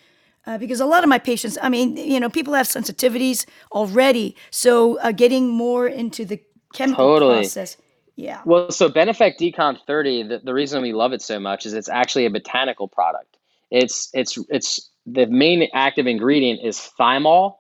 Uh, 0.46 0.60
because 0.60 0.80
a 0.80 0.86
lot 0.86 1.02
of 1.02 1.10
my 1.10 1.18
patients, 1.18 1.58
I 1.64 1.70
mean, 1.70 1.98
you 1.98 2.20
know, 2.20 2.30
people 2.30 2.54
have 2.54 2.68
sensitivities 2.68 3.48
already. 3.72 4.36
So 4.52 5.00
uh, 5.00 5.14
getting 5.14 5.50
more 5.50 5.88
into 5.88 6.26
the 6.26 6.40
chemical 6.76 7.06
totally. 7.06 7.38
process. 7.38 7.78
Yeah. 8.18 8.44
Well, 8.46 8.70
so 8.70 8.88
Benefect 8.88 9.40
Decon 9.40 9.80
30, 9.88 10.24
the, 10.28 10.38
the 10.44 10.54
reason 10.54 10.84
we 10.84 10.94
love 10.94 11.12
it 11.12 11.24
so 11.24 11.40
much 11.40 11.66
is 11.66 11.74
it's 11.74 11.90
actually 11.90 12.28
a 12.28 12.30
botanical 12.30 12.88
product. 12.88 13.36
It's 13.72 14.12
it's 14.14 14.38
it's 14.50 14.92
the 15.06 15.26
main 15.28 15.68
active 15.74 16.08
ingredient 16.08 16.62
is 16.64 16.78
thymol. 17.00 17.56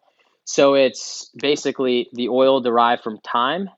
So 0.45 0.75
it's 0.75 1.29
basically 1.35 2.09
the 2.13 2.29
oil 2.29 2.61
derived 2.61 3.03
from 3.03 3.19
thyme 3.19 3.69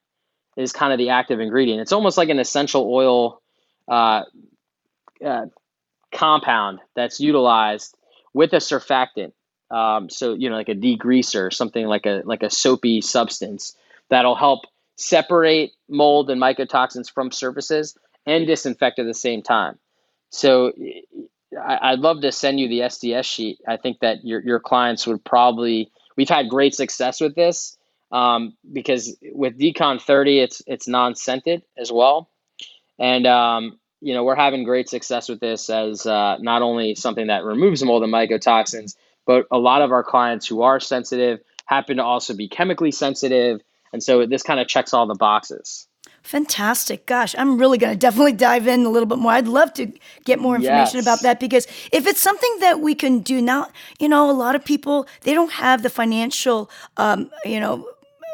is 0.57 0.71
kind 0.71 0.91
of 0.91 0.97
the 0.97 1.09
active 1.09 1.39
ingredient. 1.39 1.81
It's 1.81 1.91
almost 1.91 2.17
like 2.17 2.29
an 2.29 2.39
essential 2.39 2.91
oil 2.91 3.41
uh, 3.87 4.23
uh, 5.25 5.45
compound 6.11 6.79
that's 6.95 7.19
utilized 7.19 7.95
with 8.33 8.53
a 8.53 8.57
surfactant. 8.57 9.31
Um, 9.69 10.09
so 10.09 10.33
you 10.33 10.49
know, 10.49 10.55
like 10.55 10.69
a 10.69 10.75
degreaser, 10.75 11.53
something 11.53 11.85
like 11.85 12.05
a 12.05 12.21
like 12.25 12.43
a 12.43 12.49
soapy 12.49 13.01
substance 13.01 13.75
that'll 14.09 14.35
help 14.35 14.61
separate 14.95 15.73
mold 15.89 16.29
and 16.29 16.41
mycotoxins 16.41 17.11
from 17.11 17.31
surfaces 17.31 17.97
and 18.25 18.47
disinfect 18.47 18.99
at 18.99 19.05
the 19.05 19.13
same 19.13 19.41
time. 19.41 19.77
So 20.29 20.73
I, 21.55 21.91
would 21.91 22.01
love 22.01 22.21
to 22.21 22.31
send 22.31 22.59
you 22.59 22.67
the 22.67 22.81
SDS 22.81 23.23
sheet. 23.23 23.59
I 23.67 23.77
think 23.77 23.99
that 23.99 24.25
your, 24.25 24.41
your 24.41 24.59
clients 24.59 25.07
would 25.07 25.23
probably, 25.23 25.91
we've 26.15 26.29
had 26.29 26.49
great 26.49 26.75
success 26.75 27.21
with 27.21 27.35
this 27.35 27.77
um, 28.11 28.55
because 28.71 29.15
with 29.33 29.57
Decon 29.57 30.01
30, 30.01 30.39
it's, 30.39 30.61
it's 30.67 30.87
non-scented 30.87 31.63
as 31.77 31.91
well. 31.91 32.29
And, 32.99 33.25
um, 33.27 33.79
you 34.01 34.13
know, 34.13 34.23
we're 34.23 34.35
having 34.35 34.63
great 34.63 34.89
success 34.89 35.29
with 35.29 35.39
this 35.39 35.69
as 35.69 36.05
uh, 36.05 36.37
not 36.39 36.61
only 36.61 36.95
something 36.95 37.27
that 37.27 37.43
removes 37.43 37.83
mold 37.83 38.03
and 38.03 38.13
mycotoxins, 38.13 38.95
but 39.25 39.45
a 39.51 39.57
lot 39.57 39.81
of 39.81 39.91
our 39.91 40.03
clients 40.03 40.47
who 40.47 40.61
are 40.61 40.79
sensitive 40.79 41.39
happen 41.65 41.97
to 41.97 42.03
also 42.03 42.35
be 42.35 42.47
chemically 42.47 42.91
sensitive. 42.91 43.61
And 43.93 44.03
so 44.03 44.25
this 44.25 44.43
kind 44.43 44.59
of 44.59 44.67
checks 44.67 44.93
all 44.93 45.07
the 45.07 45.15
boxes. 45.15 45.87
Fantastic. 46.27 47.05
Gosh, 47.05 47.33
I'm 47.37 47.57
really 47.57 47.77
going 47.77 47.93
to 47.93 47.97
definitely 47.97 48.33
dive 48.33 48.67
in 48.67 48.85
a 48.85 48.89
little 48.89 49.07
bit 49.07 49.17
more. 49.17 49.31
I'd 49.31 49.47
love 49.47 49.73
to 49.75 49.89
get 50.25 50.39
more 50.39 50.57
information 50.57 50.97
yes. 50.97 51.05
about 51.05 51.21
that 51.21 51.39
because 51.39 51.65
if 51.93 52.05
it's 52.05 52.21
something 52.21 52.53
that 52.59 52.81
we 52.81 52.95
can 52.95 53.19
do 53.19 53.41
now, 53.41 53.69
you 53.97 54.09
know, 54.09 54.29
a 54.29 54.33
lot 54.33 54.53
of 54.53 54.65
people, 54.65 55.07
they 55.21 55.33
don't 55.33 55.53
have 55.53 55.83
the 55.83 55.89
financial, 55.89 56.69
um, 56.97 57.31
you 57.45 57.61
know, 57.61 57.87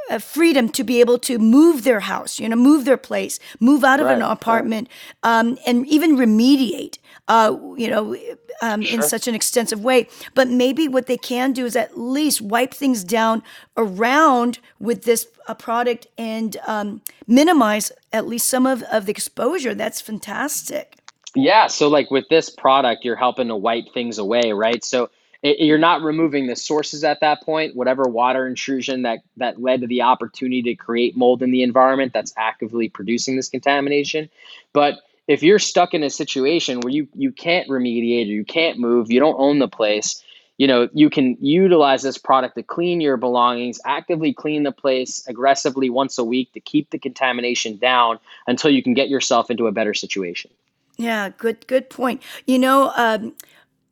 uh, 0.10 0.18
freedom 0.18 0.70
to 0.70 0.84
be 0.84 1.02
able 1.02 1.20
to 1.20 1.38
move 1.38 1.84
their 1.84 2.00
house, 2.00 2.40
you 2.40 2.50
know, 2.50 2.56
move 2.56 2.86
their 2.86 2.98
place, 2.98 3.40
move 3.60 3.84
out 3.84 4.00
of 4.00 4.08
right, 4.08 4.18
an 4.18 4.24
apartment, 4.24 4.90
right. 5.24 5.40
um, 5.40 5.60
and 5.68 5.86
even 5.86 6.18
remediate, 6.18 6.98
uh, 7.28 7.56
you 7.78 7.90
know, 7.90 8.16
um, 8.62 8.82
sure. 8.82 9.00
in 9.00 9.04
such 9.04 9.28
an 9.28 9.36
extensive 9.36 9.84
way. 9.84 10.08
But 10.34 10.50
maybe 10.50 10.88
what 10.88 11.08
they 11.08 11.18
can 11.18 11.54
do 11.54 11.66
is 11.66 11.76
at 11.76 11.98
least 11.98 12.42
wipe 12.42 12.74
things 12.74 13.04
down 13.04 13.44
around 13.78 14.60
with 14.80 15.04
this 15.04 15.28
uh, 15.48 15.54
product 15.54 16.08
and 16.18 16.58
um, 16.68 17.02
minimize 17.28 17.92
at 18.12 18.28
least 18.28 18.48
some 18.48 18.66
of, 18.66 18.84
of 18.84 19.06
the 19.06 19.12
exposure. 19.12 19.74
That's 19.74 20.02
fantastic. 20.02 20.98
Yeah. 21.36 21.68
So, 21.68 21.88
like 21.88 22.12
with 22.12 22.28
this 22.30 22.50
product, 22.50 23.06
you're 23.06 23.16
helping 23.16 23.48
to 23.48 23.56
wipe 23.56 23.94
things 23.94 24.18
away, 24.18 24.52
right? 24.52 24.84
So, 24.84 25.10
it, 25.42 25.60
you're 25.60 25.78
not 25.78 26.02
removing 26.02 26.48
the 26.48 26.56
sources 26.56 27.04
at 27.04 27.20
that 27.20 27.42
point 27.42 27.76
whatever 27.76 28.04
water 28.04 28.48
intrusion 28.48 29.02
that 29.02 29.20
that 29.38 29.62
led 29.62 29.82
to 29.82 29.88
the 29.88 30.02
opportunity 30.04 30.62
to 30.62 30.76
create 30.76 31.18
mold 31.18 31.44
in 31.44 31.52
the 31.52 31.64
environment 31.64 32.14
that's 32.14 32.34
actively 32.38 32.88
producing 32.88 33.36
this 33.36 33.50
contamination 33.50 34.30
but 34.72 35.00
if 35.28 35.42
you're 35.44 35.60
stuck 35.60 35.94
in 35.94 36.04
a 36.04 36.10
situation 36.10 36.80
where 36.82 36.92
you 36.92 37.08
you 37.14 37.32
can't 37.32 37.70
remediate 37.70 38.28
or 38.28 38.32
you 38.32 38.46
can't 38.46 38.80
move 38.80 39.12
you 39.12 39.20
don't 39.20 39.40
own 39.40 39.60
the 39.60 39.68
place 39.68 40.24
you 40.58 40.68
know 40.68 40.90
you 40.94 41.10
can 41.10 41.38
utilize 41.40 42.02
this 42.02 42.18
product 42.18 42.56
to 42.56 42.64
clean 42.64 43.02
your 43.02 43.18
belongings 43.18 43.80
actively 43.86 44.34
clean 44.34 44.64
the 44.64 44.72
place 44.72 45.26
aggressively 45.28 45.90
once 45.90 46.18
a 46.18 46.24
week 46.24 46.52
to 46.54 46.60
keep 46.60 46.90
the 46.90 47.00
contamination 47.00 47.78
down 47.78 48.20
until 48.48 48.70
you 48.70 48.84
can 48.84 48.94
get 48.94 49.10
yourself 49.10 49.50
into 49.50 49.68
a 49.68 49.72
better 49.72 49.94
situation. 49.94 50.52
Yeah 50.98 51.30
good 51.38 51.66
good 51.68 51.90
point. 51.90 52.22
You 52.46 52.60
know 52.60 52.92
um, 52.96 53.34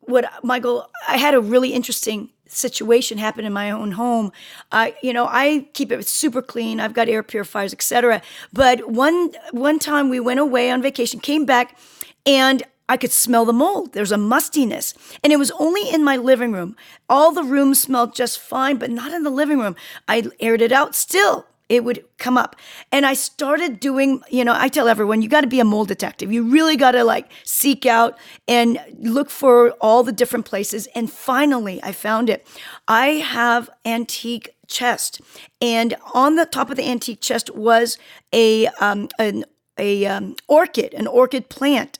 what 0.01 0.31
Michael, 0.43 0.89
I 1.07 1.17
had 1.17 1.33
a 1.33 1.41
really 1.41 1.73
interesting 1.73 2.29
situation 2.51 3.17
happened 3.17 3.47
in 3.47 3.53
my 3.53 3.71
own 3.71 3.91
home. 3.91 4.31
I, 4.71 4.95
you 5.01 5.13
know, 5.13 5.27
I 5.27 5.67
keep 5.73 5.91
it 5.91 6.05
super 6.07 6.41
clean. 6.41 6.79
I've 6.79 6.93
got 6.93 7.09
air 7.09 7.23
purifiers, 7.23 7.73
etc. 7.73 8.21
But 8.53 8.89
one 8.89 9.31
one 9.51 9.79
time 9.79 10.09
we 10.09 10.19
went 10.19 10.39
away 10.39 10.69
on 10.71 10.81
vacation, 10.81 11.19
came 11.19 11.45
back, 11.45 11.77
and 12.25 12.63
I 12.89 12.97
could 12.97 13.11
smell 13.11 13.45
the 13.45 13.53
mold. 13.53 13.93
There's 13.93 14.11
a 14.11 14.17
mustiness. 14.17 14.93
And 15.23 15.31
it 15.31 15.37
was 15.37 15.51
only 15.51 15.89
in 15.89 16.03
my 16.03 16.17
living 16.17 16.51
room. 16.51 16.75
All 17.09 17.31
the 17.31 17.43
rooms 17.43 17.81
smelled 17.81 18.15
just 18.15 18.39
fine, 18.39 18.77
but 18.77 18.89
not 18.89 19.13
in 19.13 19.23
the 19.23 19.29
living 19.29 19.59
room. 19.59 19.77
I 20.09 20.29
aired 20.41 20.61
it 20.61 20.73
out 20.73 20.93
still 20.93 21.45
it 21.71 21.85
would 21.85 22.03
come 22.17 22.37
up. 22.37 22.57
And 22.91 23.05
I 23.05 23.13
started 23.13 23.79
doing, 23.79 24.21
you 24.29 24.43
know, 24.43 24.53
I 24.53 24.67
tell 24.67 24.89
everyone, 24.89 25.21
you 25.21 25.29
got 25.29 25.41
to 25.41 25.47
be 25.47 25.61
a 25.61 25.63
mold 25.63 25.87
detective. 25.87 26.29
You 26.29 26.43
really 26.43 26.75
got 26.75 26.91
to 26.91 27.05
like 27.05 27.31
seek 27.45 27.85
out 27.85 28.17
and 28.45 28.77
look 28.99 29.29
for 29.29 29.71
all 29.79 30.03
the 30.03 30.11
different 30.11 30.45
places. 30.45 30.89
And 30.93 31.09
finally, 31.09 31.81
I 31.81 31.93
found 31.93 32.29
it. 32.29 32.45
I 32.89 33.07
have 33.07 33.69
antique 33.85 34.53
chest, 34.67 35.21
and 35.61 35.95
on 36.13 36.35
the 36.35 36.45
top 36.45 36.69
of 36.69 36.75
the 36.77 36.87
antique 36.89 37.21
chest 37.21 37.55
was 37.55 37.97
a 38.33 38.67
um, 38.81 39.07
an 39.17 39.45
a 39.77 40.05
um, 40.05 40.35
orchid, 40.47 40.93
an 40.93 41.07
orchid 41.07 41.49
plant, 41.49 41.99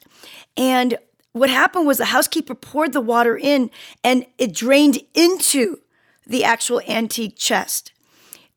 and 0.58 0.98
what 1.32 1.50
happened 1.50 1.88
was 1.88 1.98
the 1.98 2.06
housekeeper 2.06 2.56
poured 2.56 2.92
the 2.92 3.02
water 3.02 3.38
in, 3.38 3.72
and 4.04 4.26
it 4.38 4.54
drained 4.54 5.00
into 5.14 5.80
the 6.26 6.44
actual 6.44 6.82
antique 6.88 7.38
chest 7.38 7.92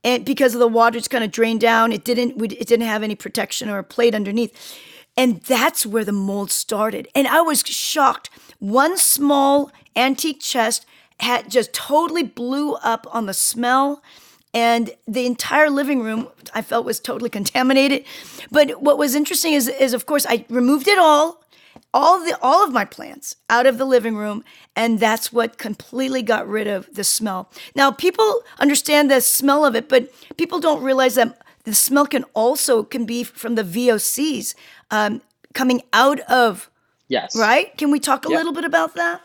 and 0.04 0.24
because 0.24 0.54
of 0.54 0.60
the 0.60 0.68
water 0.68 0.98
it's 0.98 1.08
kind 1.08 1.24
of 1.24 1.32
drained 1.32 1.60
down. 1.60 1.90
It 1.90 2.04
didn't 2.04 2.40
it 2.40 2.68
didn't 2.68 2.86
have 2.86 3.02
any 3.02 3.14
protection 3.14 3.68
or 3.68 3.78
a 3.78 3.84
plate 3.84 4.14
underneath. 4.14 4.78
And 5.16 5.40
that's 5.42 5.86
where 5.86 6.04
the 6.04 6.12
mold 6.12 6.50
started. 6.50 7.08
And 7.14 7.26
i 7.26 7.40
was 7.40 7.62
shocked. 7.62 8.30
One 8.58 8.96
small 8.98 9.72
antique 9.96 10.40
chest 10.40 10.86
had 11.20 11.50
just 11.50 11.72
totally 11.72 12.22
blew 12.22 12.74
up 12.74 13.06
on 13.10 13.26
the 13.26 13.34
smell 13.34 14.02
and 14.52 14.90
the 15.08 15.26
entire 15.26 15.70
living 15.70 16.02
room 16.02 16.28
i 16.54 16.62
felt 16.62 16.84
was 16.84 17.00
totally 17.00 17.30
contaminated. 17.38 18.04
But 18.50 18.82
what 18.82 18.98
was 18.98 19.14
interesting 19.14 19.54
is, 19.54 19.68
is 19.68 19.94
of 19.94 20.06
course 20.06 20.26
i 20.28 20.44
removed 20.50 20.86
it 20.86 20.98
all 20.98 21.43
all 21.94 22.22
the 22.22 22.36
all 22.42 22.64
of 22.64 22.72
my 22.72 22.84
plants 22.84 23.36
out 23.48 23.66
of 23.66 23.78
the 23.78 23.84
living 23.84 24.16
room 24.16 24.44
and 24.74 24.98
that's 24.98 25.32
what 25.32 25.56
completely 25.56 26.22
got 26.22 26.46
rid 26.46 26.66
of 26.66 26.92
the 26.94 27.04
smell. 27.04 27.48
Now 27.74 27.92
people 27.92 28.42
understand 28.58 29.10
the 29.10 29.20
smell 29.20 29.64
of 29.64 29.76
it 29.76 29.88
but 29.88 30.10
people 30.36 30.58
don't 30.58 30.82
realize 30.82 31.14
that 31.14 31.38
the 31.62 31.72
smell 31.72 32.06
can 32.06 32.24
also 32.34 32.82
can 32.82 33.06
be 33.06 33.22
from 33.22 33.54
the 33.54 33.62
vocs 33.62 34.54
um, 34.90 35.22
coming 35.54 35.82
out 35.92 36.20
of 36.20 36.68
yes. 37.08 37.36
right? 37.36 37.74
Can 37.78 37.92
we 37.92 38.00
talk 38.00 38.26
a 38.26 38.28
yep. 38.28 38.38
little 38.38 38.52
bit 38.52 38.64
about 38.64 38.96
that? 38.96 39.22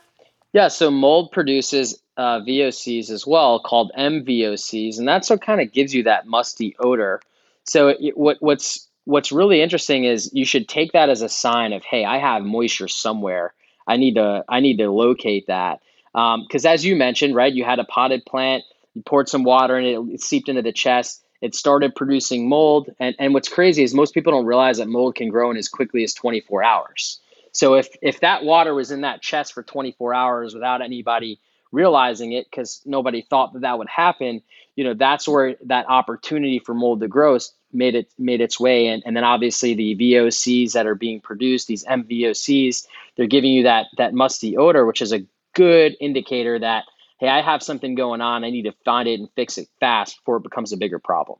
Yeah 0.54 0.68
so 0.68 0.92
mold 0.92 1.32
produces 1.32 2.00
uh, 2.18 2.40
vocs 2.42 3.10
as 3.10 3.26
well 3.26 3.60
called 3.60 3.92
mvocs 3.98 5.00
and 5.00 5.08
that's 5.08 5.30
what 5.30 5.42
kind 5.42 5.60
of 5.60 5.72
gives 5.72 5.94
you 5.94 6.04
that 6.04 6.28
musty 6.28 6.76
odor. 6.80 7.20
So 7.64 7.90
it, 7.90 8.16
what 8.16 8.38
what's 8.42 8.88
what's 9.10 9.32
really 9.32 9.60
interesting 9.60 10.04
is 10.04 10.30
you 10.34 10.46
should 10.46 10.70
take 10.70 10.92
that 10.92 11.10
as 11.10 11.24
a 11.24 11.30
sign 11.30 11.74
of 11.74 11.84
hey 11.84 12.06
i 12.06 12.17
have 12.19 12.43
moisture 12.43 12.88
somewhere. 12.88 13.54
I 13.88 13.98
need 13.98 14.15
to 14.15 14.45
i 14.48 14.60
need 14.60 14.78
to 14.78 14.91
locate 14.91 15.48
that. 15.48 15.82
Because 16.13 16.65
um, 16.65 16.74
as 16.74 16.86
you 16.86 16.95
mentioned 16.95 17.36
right 17.36 17.52
you 17.52 17.63
had 17.63 17.80
a 17.80 17.84
potted 17.84 18.24
plant 18.26 18.63
you 18.93 19.02
poured 19.02 19.28
some 19.28 19.43
water 19.43 19.76
and 19.76 19.88
it, 19.88 20.13
it 20.13 20.22
seeped 20.22 20.48
into 20.48 20.62
the 20.62 20.72
chest 20.72 21.24
it 21.41 21.56
started 21.56 21.95
producing 21.95 22.48
mold 22.48 22.89
and, 23.00 23.15
and 23.17 23.34
what's 23.34 23.50
crazy 23.50 23.82
is 23.84 23.93
most 23.95 24.13
people 24.13 24.32
don't 24.32 24.45
realize 24.45 24.78
that 24.78 24.88
mold 24.88 25.15
can 25.15 25.30
grow 25.30 25.50
in 25.50 25.58
as 25.58 25.69
quickly 25.69 26.04
as 26.04 26.13
24 26.13 26.63
hours. 26.63 27.19
So 27.52 27.76
if 27.76 27.88
if 28.04 28.19
that 28.19 28.43
water 28.43 28.76
was 28.76 28.91
in 28.91 29.02
that 29.02 29.22
chest 29.24 29.54
for 29.54 29.63
24 29.63 30.13
hours 30.13 30.54
without 30.54 30.84
anybody 30.84 31.39
realizing 31.72 32.34
it 32.34 32.45
because 32.50 32.82
nobody 32.86 33.22
thought 33.22 33.54
that 33.54 33.62
that 33.62 33.78
would 33.78 33.89
happen 33.89 34.41
you 34.76 34.84
know 34.84 34.93
that's 34.93 35.28
where 35.28 35.56
that 35.65 35.86
opportunity 35.88 36.60
for 36.60 36.74
mold 36.74 37.00
to 37.02 37.08
grow 37.08 37.38
made 37.71 37.95
it 37.95 38.12
made 38.17 38.41
its 38.41 38.60
way. 38.60 38.88
And, 38.88 39.03
and 39.05 39.15
then 39.15 39.23
obviously 39.23 39.73
the 39.73 39.95
vocs 39.95 40.73
that 40.73 40.88
are 40.88 40.95
being 40.95 41.21
produced 41.21 41.67
these 41.67 41.86
mvocs 41.86 42.86
they're 43.15 43.27
giving 43.27 43.51
you 43.51 43.63
that 43.63 43.88
that 43.97 44.13
musty 44.13 44.58
odor 44.58 44.86
which 44.86 45.01
is 45.01 45.12
a 45.12 45.25
good 45.53 45.95
indicator 45.99 46.60
that 46.60 46.86
hey 47.19 47.27
i 47.27 47.41
have 47.41 47.63
something 47.63 47.95
going 47.95 48.21
on. 48.21 48.43
I 48.43 48.49
need 48.49 48.63
to 48.63 48.73
find 48.86 49.08
it 49.08 49.19
and 49.19 49.29
fix 49.36 49.58
it 49.58 49.67
fast 49.79 50.17
before 50.17 50.38
it 50.38 50.43
becomes 50.43 50.71
a 50.73 50.77
bigger 50.77 50.99
problem. 50.99 51.39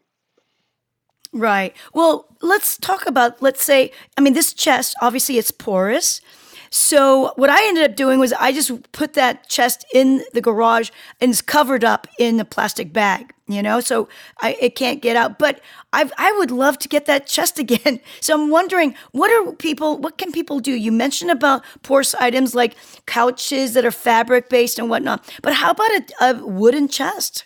Right. 1.31 1.75
Well 1.93 2.25
let's 2.41 2.77
talk 2.77 3.05
about 3.05 3.41
let's 3.41 3.63
say 3.63 3.91
i 4.17 4.21
mean 4.21 4.33
this 4.33 4.53
chest 4.53 4.95
obviously 5.01 5.37
it's 5.37 5.51
porous 5.51 6.21
so 6.69 7.34
what 7.36 7.49
I 7.49 7.67
ended 7.67 7.89
up 7.89 7.95
doing 7.95 8.19
was 8.19 8.34
I 8.34 8.51
just 8.51 8.91
put 8.91 9.13
that 9.13 9.47
chest 9.49 9.86
in 9.93 10.23
the 10.34 10.41
garage 10.41 10.91
and 11.19 11.32
it's 11.32 11.41
covered 11.41 11.84
up 11.84 12.08
in 12.19 12.39
a 12.39 12.45
plastic 12.45 12.93
bag, 12.93 13.34
you 13.47 13.63
know, 13.63 13.79
so 13.79 14.08
I, 14.41 14.55
it 14.62 14.75
can't 14.75 15.01
get 15.01 15.15
out. 15.15 15.39
But 15.39 15.62
I 15.93 16.10
I 16.17 16.32
would 16.34 16.51
love 16.51 16.77
to 16.79 16.88
get 16.88 17.05
that 17.05 17.25
chest 17.36 17.58
again. 17.58 17.99
So 18.21 18.36
I'm 18.36 18.49
wondering, 18.49 18.95
what 19.12 19.32
are 19.32 19.53
people? 19.53 19.97
What 19.97 20.17
can 20.17 20.32
people 20.32 20.60
do? 20.60 20.71
You 20.71 20.91
mentioned 20.91 21.32
about 21.32 21.63
porous 21.82 22.13
items 22.15 22.53
like 22.53 22.75
couches 23.05 23.73
that 23.73 23.86
are 23.86 23.91
fabric 23.91 24.49
based 24.49 24.77
and 24.77 24.89
whatnot, 24.89 25.27
but 25.41 25.53
how 25.53 25.71
about 25.71 25.91
a, 25.91 26.05
a 26.21 26.45
wooden 26.45 26.88
chest? 26.88 27.45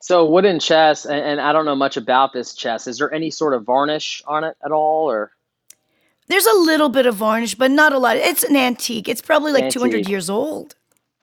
So 0.00 0.24
wooden 0.26 0.60
chest, 0.60 1.06
and, 1.06 1.20
and 1.20 1.40
I 1.40 1.52
don't 1.52 1.64
know 1.64 1.74
much 1.74 1.96
about 1.96 2.32
this 2.32 2.54
chest. 2.54 2.86
Is 2.86 2.98
there 2.98 3.12
any 3.12 3.30
sort 3.30 3.54
of 3.54 3.64
varnish 3.64 4.22
on 4.26 4.44
it 4.44 4.56
at 4.64 4.72
all, 4.72 5.10
or? 5.10 5.32
There's 6.28 6.46
a 6.46 6.56
little 6.56 6.88
bit 6.88 7.06
of 7.06 7.16
varnish, 7.16 7.54
but 7.54 7.70
not 7.70 7.92
a 7.92 7.98
lot. 7.98 8.16
It's 8.16 8.44
an 8.44 8.56
antique. 8.56 9.08
It's 9.08 9.22
probably 9.22 9.52
like 9.52 9.64
antique. 9.64 9.80
200 9.82 10.08
years 10.08 10.28
old. 10.30 10.74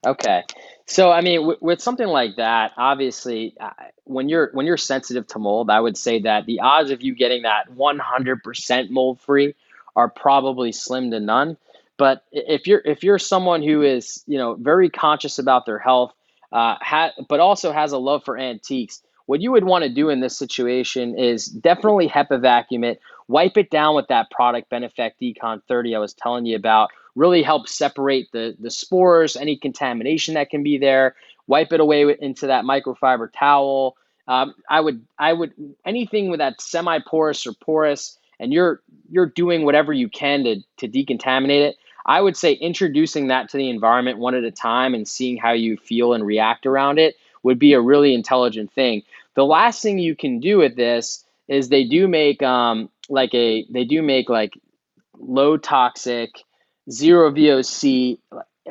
Okay. 0.06 0.44
So 0.88 1.12
I 1.12 1.22
mean, 1.22 1.42
w- 1.42 1.58
with 1.62 1.82
something 1.82 2.08
like 2.08 2.36
that, 2.38 2.72
obviously, 2.78 3.56
uh, 3.60 3.72
when 4.04 4.30
you're 4.30 4.50
when 4.54 4.66
you're 4.66 4.78
sensitive 4.78 5.26
to 5.28 5.40
mold, 5.40 5.70
I 5.70 5.80
would 5.80 5.98
say 5.98 6.22
that 6.22 6.46
the 6.46 6.60
odds 6.60 6.92
of 6.92 7.02
you 7.02 7.16
getting 7.16 7.44
that 7.44 7.76
100% 7.76 8.90
mold 8.90 9.20
free 9.22 9.56
are 9.96 10.10
probably 10.10 10.72
slim 10.72 11.12
to 11.12 11.20
none. 11.20 11.58
But 11.98 12.24
if 12.32 12.68
you're 12.68 12.82
if 12.86 13.04
you're 13.04 13.20
someone 13.20 13.64
who 13.64 13.82
is 13.82 14.24
you 14.28 14.38
know 14.38 14.56
very 14.56 14.90
conscious 14.90 15.40
about 15.40 15.66
their 15.66 15.80
health, 15.80 16.14
uh, 16.52 16.76
ha- 16.80 17.14
but 17.30 17.40
also 17.40 17.72
has 17.72 17.92
a 17.92 17.98
love 17.98 18.24
for 18.24 18.38
antiques, 18.38 19.02
what 19.26 19.42
you 19.42 19.52
would 19.52 19.64
want 19.64 19.84
to 19.84 19.90
do 19.90 20.10
in 20.10 20.20
this 20.20 20.38
situation 20.38 21.18
is 21.18 21.48
definitely 21.48 22.08
HEPA 22.08 22.42
vacuum 22.42 22.84
it, 22.84 23.00
wipe 23.28 23.58
it 23.58 23.70
down 23.70 23.96
with 23.96 24.08
that 24.08 24.30
product 24.32 24.70
Benefect 24.70 25.20
Decon 25.22 25.62
30 25.68 25.96
I 25.96 26.00
was 26.00 26.14
telling 26.14 26.46
you 26.46 26.56
about. 26.56 26.90
Really 27.16 27.44
help 27.44 27.68
separate 27.68 28.32
the, 28.32 28.56
the 28.60 28.72
spores, 28.72 29.36
any 29.36 29.58
contamination 29.58 30.34
that 30.34 30.50
can 30.50 30.64
be 30.64 30.78
there. 30.78 31.16
Wipe 31.48 31.72
it 31.72 31.80
away 31.80 32.16
into 32.20 32.48
that 32.48 32.66
microfiber 32.66 33.30
towel. 33.32 33.96
Um, 34.28 34.56
I 34.70 34.82
would 34.82 35.06
I 35.20 35.34
would 35.34 35.54
anything 35.86 36.30
with 36.30 36.40
that 36.40 36.60
semi-porous 36.60 37.46
or 37.46 37.54
porous, 37.54 38.18
and 38.40 38.52
you're 38.52 38.82
you're 39.10 39.28
doing 39.28 39.64
whatever 39.64 39.94
you 39.94 40.10
can 40.10 40.44
to 40.46 40.62
to 40.78 40.88
decontaminate 40.88 41.70
it. 41.70 41.78
I 42.08 42.22
would 42.22 42.36
say 42.36 42.54
introducing 42.54 43.28
that 43.28 43.50
to 43.50 43.58
the 43.58 43.70
environment 43.70 44.20
one 44.20 44.36
at 44.36 44.44
a 44.44 44.52
time 44.52 44.94
and 44.94 45.08
seeing 45.08 45.38
how 45.38 45.54
you 45.54 45.78
feel 45.78 46.14
and 46.14 46.26
react 46.26 46.66
around 46.66 47.00
it 47.00 47.16
would 47.44 47.60
be 47.60 47.74
a 47.74 47.82
really 47.82 48.14
intelligent 48.14 48.72
thing. 48.74 49.04
The 49.36 49.46
last 49.46 49.82
thing 49.82 50.00
you 50.00 50.16
can 50.16 50.40
do 50.40 50.58
with 50.58 50.76
this 50.76 51.24
is 51.48 51.70
they 51.70 51.84
do 51.84 52.08
make 52.08 52.42
um, 52.42 52.90
like 53.10 53.34
a 53.36 53.66
they 53.72 53.86
do 53.86 54.02
make 54.04 54.30
like 54.30 54.54
low 55.18 55.58
toxic 55.58 56.32
zero 56.92 57.32
VOC 57.32 58.20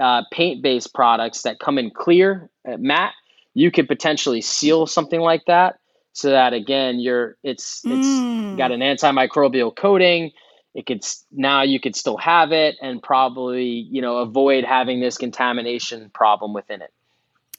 uh, 0.00 0.22
paint 0.32 0.62
based 0.62 0.94
products 0.94 1.42
that 1.42 1.60
come 1.60 1.78
in 1.78 1.90
clear 1.90 2.50
uh, 2.68 2.76
matte. 2.78 3.14
You 3.54 3.70
could 3.72 3.88
potentially 3.88 4.40
seal 4.42 4.86
something 4.86 5.20
like 5.20 5.44
that. 5.46 5.78
so 6.12 6.30
that 6.30 6.54
again 6.54 7.00
you're 7.00 7.36
it's 7.44 7.86
it's 7.90 8.26
Mm. 8.32 8.56
got 8.56 8.72
an 8.72 8.80
antimicrobial 8.80 9.74
coating 9.76 10.32
it 10.74 10.86
could 10.86 11.04
now 11.32 11.62
you 11.62 11.80
could 11.80 11.96
still 11.96 12.16
have 12.18 12.52
it 12.52 12.76
and 12.82 13.02
probably 13.02 13.66
you 13.66 14.02
know 14.02 14.18
avoid 14.18 14.64
having 14.64 15.00
this 15.00 15.18
contamination 15.18 16.10
problem 16.14 16.54
within 16.54 16.82
it 16.82 16.93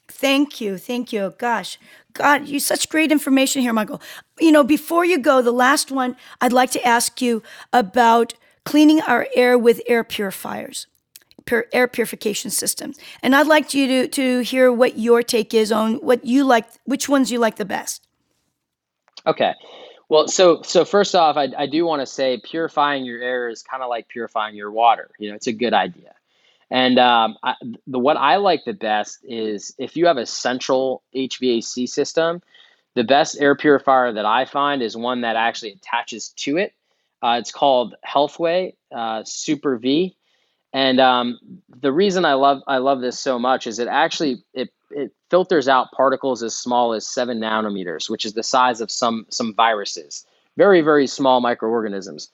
Thank 0.08 0.62
you. 0.62 0.78
Thank 0.78 1.12
you. 1.14 1.34
Gosh, 1.38 1.80
God, 2.14 2.48
you 2.48 2.60
such 2.60 2.90
great 2.90 3.12
information 3.12 3.62
here, 3.62 3.74
Michael. 3.74 4.02
You 4.40 4.52
know, 4.52 4.64
before 4.64 5.06
you 5.06 5.18
go, 5.18 5.42
the 5.42 5.52
last 5.52 5.92
one, 5.92 6.16
I'd 6.42 6.54
like 6.54 6.72
to 6.72 6.86
ask 6.86 7.22
you 7.22 7.44
about 7.74 8.34
cleaning 8.64 9.02
our 9.02 9.28
air 9.36 9.58
with 9.58 9.82
air 9.88 10.04
purifiers, 10.04 10.88
pur- 11.46 11.68
air 11.74 11.88
purification 11.88 12.52
systems. 12.52 12.98
And 13.24 13.36
I'd 13.36 13.48
like 13.48 13.74
you 13.74 13.88
to, 13.88 14.08
to 14.10 14.40
hear 14.42 14.72
what 14.72 14.98
your 14.98 15.24
take 15.24 15.54
is 15.54 15.72
on 15.72 15.96
what 15.96 16.26
you 16.26 16.44
like, 16.46 16.66
which 16.86 17.10
ones 17.10 17.32
you 17.32 17.40
like 17.40 17.56
the 17.58 17.66
best. 17.66 18.06
okay 19.28 19.54
well 20.10 20.28
so 20.28 20.62
so 20.62 20.86
first 20.86 21.16
off 21.16 21.38
i, 21.38 21.48
I 21.58 21.68
do 21.68 21.86
want 21.86 22.02
to 22.02 22.06
say 22.06 22.40
purifying 22.44 23.06
your 23.06 23.22
air 23.22 23.50
is 23.50 23.64
kind 23.64 23.82
of 23.84 23.90
like 23.90 24.08
purifying 24.08 24.56
your 24.56 24.72
water 24.72 25.10
you 25.20 25.30
know 25.30 25.36
it's 25.36 25.48
a 25.48 25.54
good 25.54 25.74
idea 25.74 26.14
and 26.72 27.00
um, 27.00 27.38
I, 27.44 27.56
the 27.88 28.00
what 28.00 28.18
i 28.18 28.38
like 28.38 28.66
the 28.66 28.74
best 28.74 29.20
is 29.24 29.76
if 29.80 29.98
you 29.98 30.08
have 30.08 30.18
a 30.18 30.26
central 30.26 31.04
hvac 31.16 31.90
system 31.90 32.42
the 32.96 33.04
best 33.04 33.38
air 33.40 33.56
purifier 33.56 34.14
that 34.14 34.26
i 34.26 34.46
find 34.46 34.82
is 34.84 34.98
one 34.98 35.22
that 35.22 35.36
actually 35.36 35.74
attaches 35.74 36.30
to 36.38 36.58
it 36.58 36.74
uh, 37.24 37.38
it's 37.40 37.52
called 37.52 37.96
healthway 38.08 38.74
uh, 38.96 39.24
super 39.26 39.78
v 39.78 40.16
And 40.74 41.00
um, 41.00 41.40
the 41.70 41.92
reason 41.92 42.26
I 42.26 42.34
love 42.36 42.62
I 42.68 42.78
love 42.78 43.02
this 43.02 43.20
so 43.20 43.40
much 43.40 43.68
is 43.68 43.80
it 43.80 43.88
actually 43.88 44.44
it 44.54 44.70
it 44.92 45.12
filters 45.32 45.68
out 45.68 45.92
particles 45.94 46.44
as 46.44 46.56
small 46.56 46.94
as 46.94 47.08
seven 47.08 47.40
nanometers, 47.40 48.10
which 48.10 48.26
is 48.26 48.34
the 48.34 48.44
size 48.44 48.82
of 48.82 48.92
some 48.92 49.26
some 49.32 49.56
viruses, 49.56 50.26
very 50.58 50.82
very 50.82 51.08
small 51.08 51.42
microorganisms. 51.42 52.30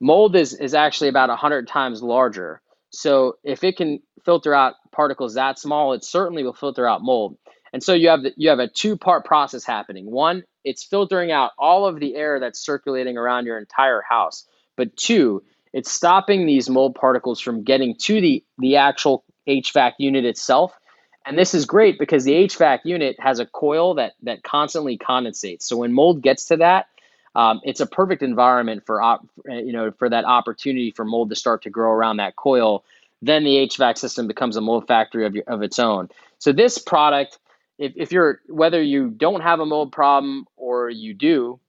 Mold 0.00 0.36
is 0.36 0.54
is 0.54 0.74
actually 0.74 1.08
about 1.08 1.30
hundred 1.30 1.68
times 1.68 2.02
larger. 2.02 2.60
So 2.90 3.36
if 3.44 3.64
it 3.64 3.76
can 3.76 4.00
filter 4.24 4.54
out 4.54 4.74
particles 4.92 5.34
that 5.34 5.58
small, 5.58 5.92
it 5.92 6.04
certainly 6.04 6.42
will 6.42 6.52
filter 6.52 6.86
out 6.86 7.02
mold. 7.02 7.36
And 7.72 7.82
so 7.82 7.92
you 7.92 8.08
have 8.08 8.22
the, 8.22 8.32
you 8.36 8.48
have 8.48 8.58
a 8.58 8.68
two 8.68 8.96
part 8.96 9.24
process 9.24 9.64
happening. 9.64 10.10
One, 10.10 10.44
it's 10.64 10.84
filtering 10.84 11.30
out 11.30 11.52
all 11.58 11.86
of 11.86 12.00
the 12.00 12.14
air 12.14 12.40
that's 12.40 12.58
circulating 12.58 13.16
around 13.16 13.46
your 13.46 13.58
entire 13.58 14.02
house. 14.08 14.46
But 14.76 14.96
two, 14.96 15.42
it's 15.72 15.90
stopping 15.90 16.46
these 16.46 16.70
mold 16.70 16.94
particles 16.94 17.40
from 17.40 17.64
getting 17.64 17.94
to 18.02 18.20
the, 18.20 18.44
the 18.58 18.76
actual 18.76 19.24
HVAC 19.46 19.92
unit 19.98 20.24
itself. 20.24 20.78
And 21.26 21.38
this 21.38 21.52
is 21.52 21.66
great 21.66 21.98
because 21.98 22.24
the 22.24 22.32
HVAC 22.32 22.80
unit 22.84 23.16
has 23.18 23.38
a 23.38 23.46
coil 23.46 23.94
that, 23.94 24.12
that 24.22 24.42
constantly 24.42 24.96
condensates. 24.96 25.62
So 25.62 25.76
when 25.76 25.92
mold 25.92 26.22
gets 26.22 26.46
to 26.46 26.56
that, 26.58 26.86
um, 27.38 27.60
it's 27.62 27.78
a 27.78 27.86
perfect 27.86 28.22
environment 28.24 28.84
for 28.84 29.00
op, 29.00 29.24
you 29.46 29.72
know 29.72 29.92
for 29.92 30.08
that 30.10 30.24
opportunity 30.24 30.90
for 30.90 31.04
mold 31.04 31.30
to 31.30 31.36
start 31.36 31.62
to 31.62 31.70
grow 31.70 31.92
around 31.92 32.16
that 32.16 32.34
coil. 32.34 32.84
Then 33.22 33.44
the 33.44 33.68
HVAC 33.68 33.96
system 33.96 34.26
becomes 34.26 34.56
a 34.56 34.60
mold 34.60 34.86
factory 34.88 35.24
of, 35.24 35.34
your, 35.34 35.44
of 35.46 35.62
its 35.62 35.78
own. 35.78 36.08
So 36.38 36.52
this 36.52 36.78
product, 36.78 37.38
if, 37.78 37.92
if 37.94 38.12
you're 38.12 38.40
whether 38.48 38.82
you 38.82 39.10
don't 39.10 39.40
have 39.40 39.60
a 39.60 39.66
mold 39.66 39.92
problem 39.92 40.46
or 40.56 40.90
you 40.90 41.14
do, 41.14 41.60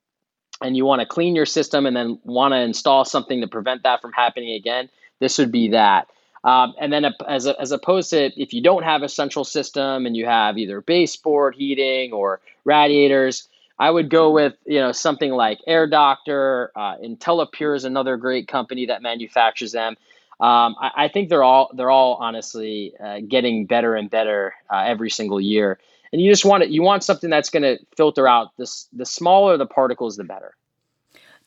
and 0.60 0.76
you 0.76 0.86
want 0.86 1.02
to 1.02 1.06
clean 1.06 1.36
your 1.36 1.46
system 1.46 1.86
and 1.86 1.96
then 1.96 2.20
want 2.24 2.54
to 2.54 2.60
install 2.60 3.06
something 3.06 3.42
to 3.42 3.48
prevent 3.48 3.84
that 3.84 4.02
from 4.02 4.12
happening 4.12 4.54
again, 4.54 4.90
this 5.20 5.38
would 5.38 5.52
be 5.52 5.70
that. 5.70 6.08
Um, 6.44 6.74
and 6.80 6.92
then 6.92 7.06
as, 7.28 7.46
a, 7.46 7.62
as 7.62 7.72
opposed 7.72 8.10
to 8.10 8.32
if 8.42 8.54
you 8.54 8.64
don't 8.64 8.84
have 8.84 9.04
a 9.04 9.10
central 9.10 9.46
system 9.46 10.08
and 10.08 10.18
you 10.18 10.26
have 10.26 10.58
either 10.58 10.82
baseboard 10.82 11.54
heating 11.56 12.12
or 12.12 12.42
radiators, 12.66 13.48
I 13.80 13.90
would 13.90 14.10
go 14.10 14.32
with 14.32 14.54
you 14.66 14.80
know 14.80 14.92
something 14.92 15.32
like 15.32 15.60
Air 15.66 15.88
Doctor. 15.88 16.72
Uh, 16.76 16.98
IntelliPure 16.98 17.76
is 17.76 17.86
another 17.86 18.18
great 18.18 18.48
company 18.48 18.86
that 18.88 19.02
manufactures 19.02 19.72
them. 19.72 19.96
Um, 20.42 20.76
I, 20.80 20.92
I, 20.96 21.08
think 21.10 21.30
they're 21.30 21.44
all 21.44 21.72
they're 21.74 21.90
all 21.90 22.16
honestly 22.16 22.94
uh, 23.04 23.20
getting 23.28 23.66
better 23.66 23.96
and 23.96 24.10
better 24.10 24.54
uh, 24.72 24.84
every 24.86 25.10
single 25.10 25.42
year. 25.42 25.80
And 26.12 26.22
you 26.22 26.32
just 26.32 26.46
want 26.46 26.64
it. 26.64 26.70
You 26.70 26.82
want 26.82 27.04
something 27.04 27.30
that's 27.30 27.50
going 27.50 27.64
to 27.64 27.78
filter 27.96 28.28
out 28.28 28.56
this. 28.58 28.88
The 28.94 29.06
smaller 29.06 29.58
the 29.58 29.66
particles, 29.66 30.18
the 30.18 30.24
better. 30.24 30.56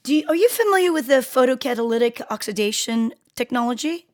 Do 0.03 0.15
you, 0.15 0.25
are 0.29 0.35
you 0.35 0.49
familiar 0.49 0.93
with 0.93 1.07
the 1.07 1.21
photocatalytic 1.23 2.23
oxidation 2.31 3.15
technology? 3.35 4.07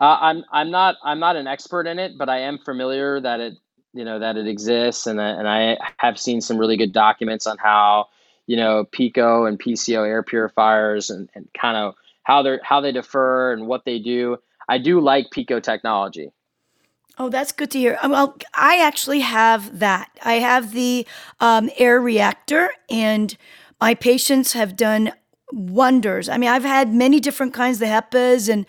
Uh, 0.00 0.18
I'm 0.20 0.44
I'm 0.52 0.70
not 0.70 0.96
I'm 1.04 1.18
not 1.18 1.36
an 1.36 1.46
expert 1.46 1.86
in 1.86 1.98
it, 1.98 2.18
but 2.18 2.28
I 2.28 2.40
am 2.40 2.58
familiar 2.58 3.20
that 3.20 3.40
it 3.40 3.54
you 3.96 4.04
know 4.04 4.18
that 4.18 4.36
it 4.36 4.46
exists, 4.46 5.06
and 5.06 5.20
I, 5.20 5.28
and 5.30 5.48
I 5.48 5.78
have 5.96 6.18
seen 6.18 6.40
some 6.40 6.58
really 6.58 6.76
good 6.76 6.92
documents 6.92 7.46
on 7.46 7.56
how 7.58 8.08
you 8.46 8.56
know 8.56 8.84
PECO 8.84 9.48
and 9.48 9.58
PCO 9.58 10.06
air 10.06 10.22
purifiers 10.22 11.10
and, 11.10 11.28
and 11.34 11.48
kind 11.58 11.76
of 11.76 11.94
how 12.22 12.42
they 12.42 12.58
how 12.62 12.80
they 12.80 12.92
differ 12.92 13.52
and 13.52 13.66
what 13.66 13.84
they 13.84 13.98
do. 13.98 14.36
I 14.68 14.78
do 14.78 15.00
like 15.00 15.30
PECO 15.30 15.62
technology. 15.62 16.30
Oh, 17.18 17.30
that's 17.30 17.52
good 17.52 17.70
to 17.70 17.78
hear. 17.78 17.98
Well, 18.04 18.36
I 18.52 18.82
actually 18.82 19.20
have 19.20 19.78
that. 19.78 20.10
I 20.22 20.34
have 20.34 20.72
the 20.72 21.06
um, 21.40 21.70
air 21.78 21.98
reactor, 21.98 22.68
and 22.90 23.34
my 23.80 23.94
patients 23.94 24.52
have 24.52 24.76
done 24.76 25.12
wonders. 25.52 26.28
I 26.28 26.36
mean, 26.36 26.50
I've 26.50 26.64
had 26.64 26.92
many 26.92 27.20
different 27.20 27.54
kinds, 27.54 27.80
of 27.80 27.88
HEPAs 27.88 28.52
and 28.52 28.66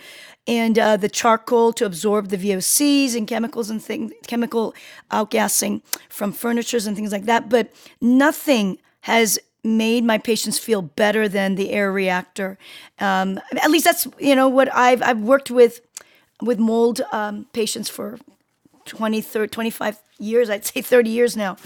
and 0.47 0.79
uh, 0.79 0.97
the 0.97 1.09
charcoal 1.09 1.73
to 1.73 1.85
absorb 1.85 2.29
the 2.29 2.37
VOCs 2.37 3.15
and 3.15 3.27
chemicals 3.27 3.69
and 3.69 3.83
things, 3.83 4.13
chemical 4.27 4.73
outgassing 5.11 5.81
from 6.09 6.31
furnitures 6.31 6.87
and 6.87 6.95
things 6.95 7.11
like 7.11 7.25
that. 7.25 7.49
But 7.49 7.71
nothing 8.01 8.77
has 9.01 9.39
made 9.63 10.03
my 10.03 10.17
patients 10.17 10.57
feel 10.57 10.81
better 10.81 11.27
than 11.27 11.55
the 11.55 11.71
air 11.71 11.91
reactor. 11.91 12.57
Um, 12.99 13.39
at 13.61 13.69
least 13.69 13.85
that's 13.85 14.07
you 14.19 14.35
know 14.35 14.47
what 14.47 14.73
I've 14.73 15.01
I've 15.01 15.19
worked 15.19 15.51
with 15.51 15.81
with 16.41 16.59
mold 16.59 17.01
um, 17.11 17.45
patients 17.51 17.89
for 17.89 18.17
20, 18.85 19.21
30, 19.21 19.49
25 19.49 19.99
years, 20.19 20.49
I'd 20.49 20.65
say 20.65 20.81
30 20.81 21.09
years 21.09 21.35
now. 21.35 21.57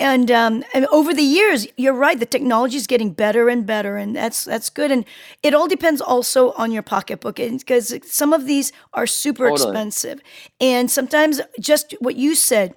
And, 0.00 0.30
um, 0.30 0.64
and 0.72 0.86
over 0.86 1.12
the 1.12 1.22
years, 1.22 1.66
you're 1.76 1.92
right. 1.92 2.18
The 2.18 2.26
technology 2.26 2.76
is 2.78 2.86
getting 2.86 3.12
better 3.12 3.48
and 3.50 3.66
better, 3.66 3.96
and 3.96 4.16
that's 4.16 4.44
that's 4.44 4.70
good. 4.70 4.90
And 4.90 5.04
it 5.42 5.52
all 5.54 5.68
depends 5.68 6.00
also 6.00 6.52
on 6.52 6.72
your 6.72 6.82
pocketbook, 6.82 7.36
because 7.36 7.94
some 8.06 8.32
of 8.32 8.46
these 8.46 8.72
are 8.94 9.06
super 9.06 9.44
expensive. 9.46 10.20
And 10.58 10.90
sometimes, 10.90 11.40
just 11.60 11.94
what 12.00 12.16
you 12.16 12.34
said, 12.34 12.74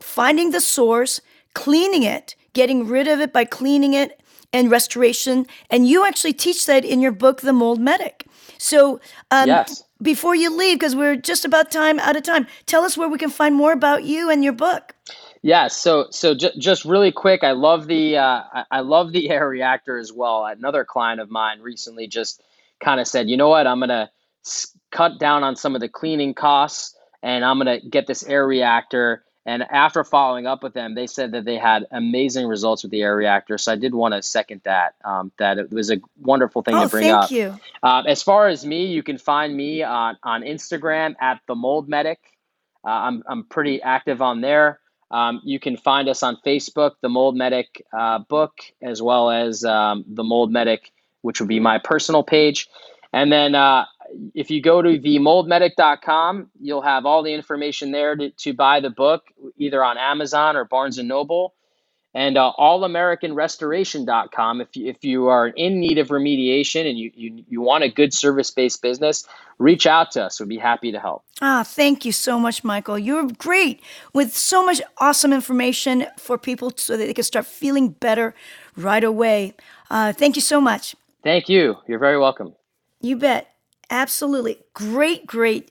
finding 0.00 0.50
the 0.50 0.60
source, 0.60 1.20
cleaning 1.54 2.02
it, 2.04 2.34
getting 2.54 2.88
rid 2.88 3.06
of 3.06 3.20
it 3.20 3.32
by 3.32 3.44
cleaning 3.44 3.92
it, 3.92 4.18
and 4.52 4.70
restoration. 4.70 5.46
And 5.70 5.86
you 5.86 6.06
actually 6.06 6.32
teach 6.32 6.64
that 6.66 6.84
in 6.84 7.00
your 7.02 7.12
book, 7.12 7.42
The 7.42 7.52
Mold 7.52 7.80
Medic. 7.80 8.26
So, 8.58 8.98
um, 9.30 9.48
Yes. 9.48 9.84
before 10.00 10.34
you 10.34 10.50
leave, 10.56 10.78
because 10.78 10.96
we're 10.96 11.16
just 11.16 11.44
about 11.44 11.70
time 11.70 11.98
out 12.00 12.16
of 12.16 12.22
time, 12.22 12.46
tell 12.66 12.84
us 12.84 12.96
where 12.96 13.08
we 13.08 13.18
can 13.18 13.30
find 13.30 13.54
more 13.54 13.72
about 13.72 14.04
you 14.04 14.30
and 14.30 14.42
your 14.42 14.54
book. 14.54 14.91
Yeah, 15.42 15.68
so 15.68 16.08
so 16.10 16.34
j- 16.36 16.52
just 16.58 16.84
really 16.84 17.12
quick, 17.12 17.44
I 17.44 17.52
love 17.52 17.88
the 17.88 18.18
uh, 18.18 18.42
I, 18.52 18.64
I 18.72 18.80
love 18.82 19.12
the 19.12 19.30
air 19.32 19.48
reactor 19.48 19.98
as 19.98 20.12
well. 20.12 20.46
Another 20.46 20.84
client 20.84 21.20
of 21.22 21.30
mine 21.30 21.62
recently 21.62 22.08
just 22.08 22.42
kind 22.84 23.00
of 23.00 23.08
said, 23.08 23.30
you 23.30 23.38
know 23.38 23.48
what, 23.50 23.66
I'm 23.66 23.80
gonna 23.80 24.10
s- 24.46 24.76
cut 24.92 25.18
down 25.20 25.44
on 25.44 25.56
some 25.56 25.74
of 25.76 25.82
the 25.82 25.88
cleaning 25.88 26.34
costs, 26.34 26.96
and 27.24 27.44
I'm 27.46 27.58
gonna 27.58 27.80
get 27.80 28.06
this 28.08 28.24
air 28.24 28.46
reactor. 28.46 29.24
And 29.46 29.64
after 29.64 30.04
following 30.04 30.46
up 30.46 30.62
with 30.62 30.74
them, 30.74 30.94
they 30.94 31.08
said 31.08 31.32
that 31.32 31.46
they 31.46 31.58
had 31.58 31.86
amazing 31.92 32.46
results 32.46 32.84
with 32.84 32.92
the 32.92 33.02
air 33.02 33.16
reactor. 33.16 33.58
So 33.58 33.72
I 33.72 33.76
did 33.76 33.96
want 33.96 34.14
to 34.14 34.22
second 34.22 34.62
that. 34.66 34.94
Um, 35.04 35.32
that 35.38 35.58
it 35.58 35.72
was 35.72 35.90
a 35.90 36.02
wonderful 36.20 36.62
thing 36.62 36.74
Oh, 36.74 36.82
to 36.82 36.88
bring 36.88 37.10
up. 37.10 37.14
thank 37.14 37.24
up. 37.24 37.30
you. 37.32 37.60
Um, 37.82 38.06
as 38.06 38.22
far 38.22 38.48
as 38.50 38.66
me, 38.66 38.86
you 38.86 39.02
can 39.02 39.18
find 39.18 39.56
me 39.56 39.82
on, 39.82 40.18
on 40.22 40.42
Instagram 40.42 41.16
at 41.22 41.40
the 41.48 41.56
Mold 41.56 41.88
Medic. 41.88 42.20
Uh, 42.86 42.90
I'm, 42.90 43.24
I'm 43.26 43.44
pretty 43.46 43.82
active 43.82 44.22
on 44.22 44.42
there. 44.42 44.80
Um, 45.12 45.40
you 45.44 45.60
can 45.60 45.76
find 45.76 46.08
us 46.08 46.22
on 46.22 46.38
Facebook, 46.44 46.92
the 47.02 47.08
Mold 47.08 47.36
Medic 47.36 47.84
uh, 47.92 48.20
book, 48.20 48.58
as 48.80 49.02
well 49.02 49.30
as 49.30 49.64
um, 49.64 50.04
the 50.08 50.24
Mold 50.24 50.50
Medic, 50.50 50.90
which 51.20 51.40
would 51.40 51.48
be 51.48 51.60
my 51.60 51.78
personal 51.78 52.22
page. 52.22 52.68
And 53.12 53.30
then 53.30 53.54
uh, 53.54 53.84
if 54.34 54.50
you 54.50 54.62
go 54.62 54.80
to 54.80 54.98
themoldmedic.com, 54.98 56.50
you'll 56.60 56.82
have 56.82 57.04
all 57.04 57.22
the 57.22 57.34
information 57.34 57.92
there 57.92 58.16
to, 58.16 58.30
to 58.30 58.54
buy 58.54 58.80
the 58.80 58.90
book, 58.90 59.24
either 59.58 59.84
on 59.84 59.98
Amazon 59.98 60.56
or 60.56 60.64
Barnes 60.64 60.96
and 60.98 61.08
Noble 61.08 61.54
and 62.14 62.36
uh, 62.36 62.52
allamericanrestoration.com 62.58 64.60
if 64.60 64.76
you, 64.76 64.86
if 64.86 65.04
you 65.04 65.28
are 65.28 65.48
in 65.48 65.80
need 65.80 65.98
of 65.98 66.08
remediation 66.08 66.88
and 66.88 66.98
you, 66.98 67.10
you, 67.14 67.44
you 67.48 67.60
want 67.60 67.84
a 67.84 67.88
good 67.88 68.12
service-based 68.12 68.82
business 68.82 69.26
reach 69.58 69.86
out 69.86 70.10
to 70.12 70.24
us 70.24 70.40
we'd 70.40 70.48
be 70.48 70.58
happy 70.58 70.92
to 70.92 71.00
help 71.00 71.24
Ah, 71.40 71.62
thank 71.64 72.04
you 72.04 72.12
so 72.12 72.38
much, 72.38 72.62
Michael. 72.62 72.96
You're 72.98 73.26
great 73.36 73.80
with 74.12 74.32
so 74.32 74.64
much 74.64 74.80
awesome 74.98 75.32
information 75.32 76.06
for 76.16 76.38
people 76.38 76.72
so 76.76 76.96
that 76.96 77.06
they 77.06 77.14
can 77.14 77.24
start 77.24 77.46
feeling 77.46 77.88
better 77.88 78.32
right 78.76 79.02
away. 79.02 79.54
Uh, 79.90 80.12
thank 80.12 80.36
you 80.36 80.42
so 80.42 80.60
much. 80.60 80.94
thank 81.24 81.48
you 81.48 81.76
you're 81.86 81.98
very 81.98 82.18
welcome 82.18 82.54
You 83.00 83.16
bet. 83.16 83.48
Absolutely. 83.90 84.58
Great, 84.74 85.26
great 85.26 85.70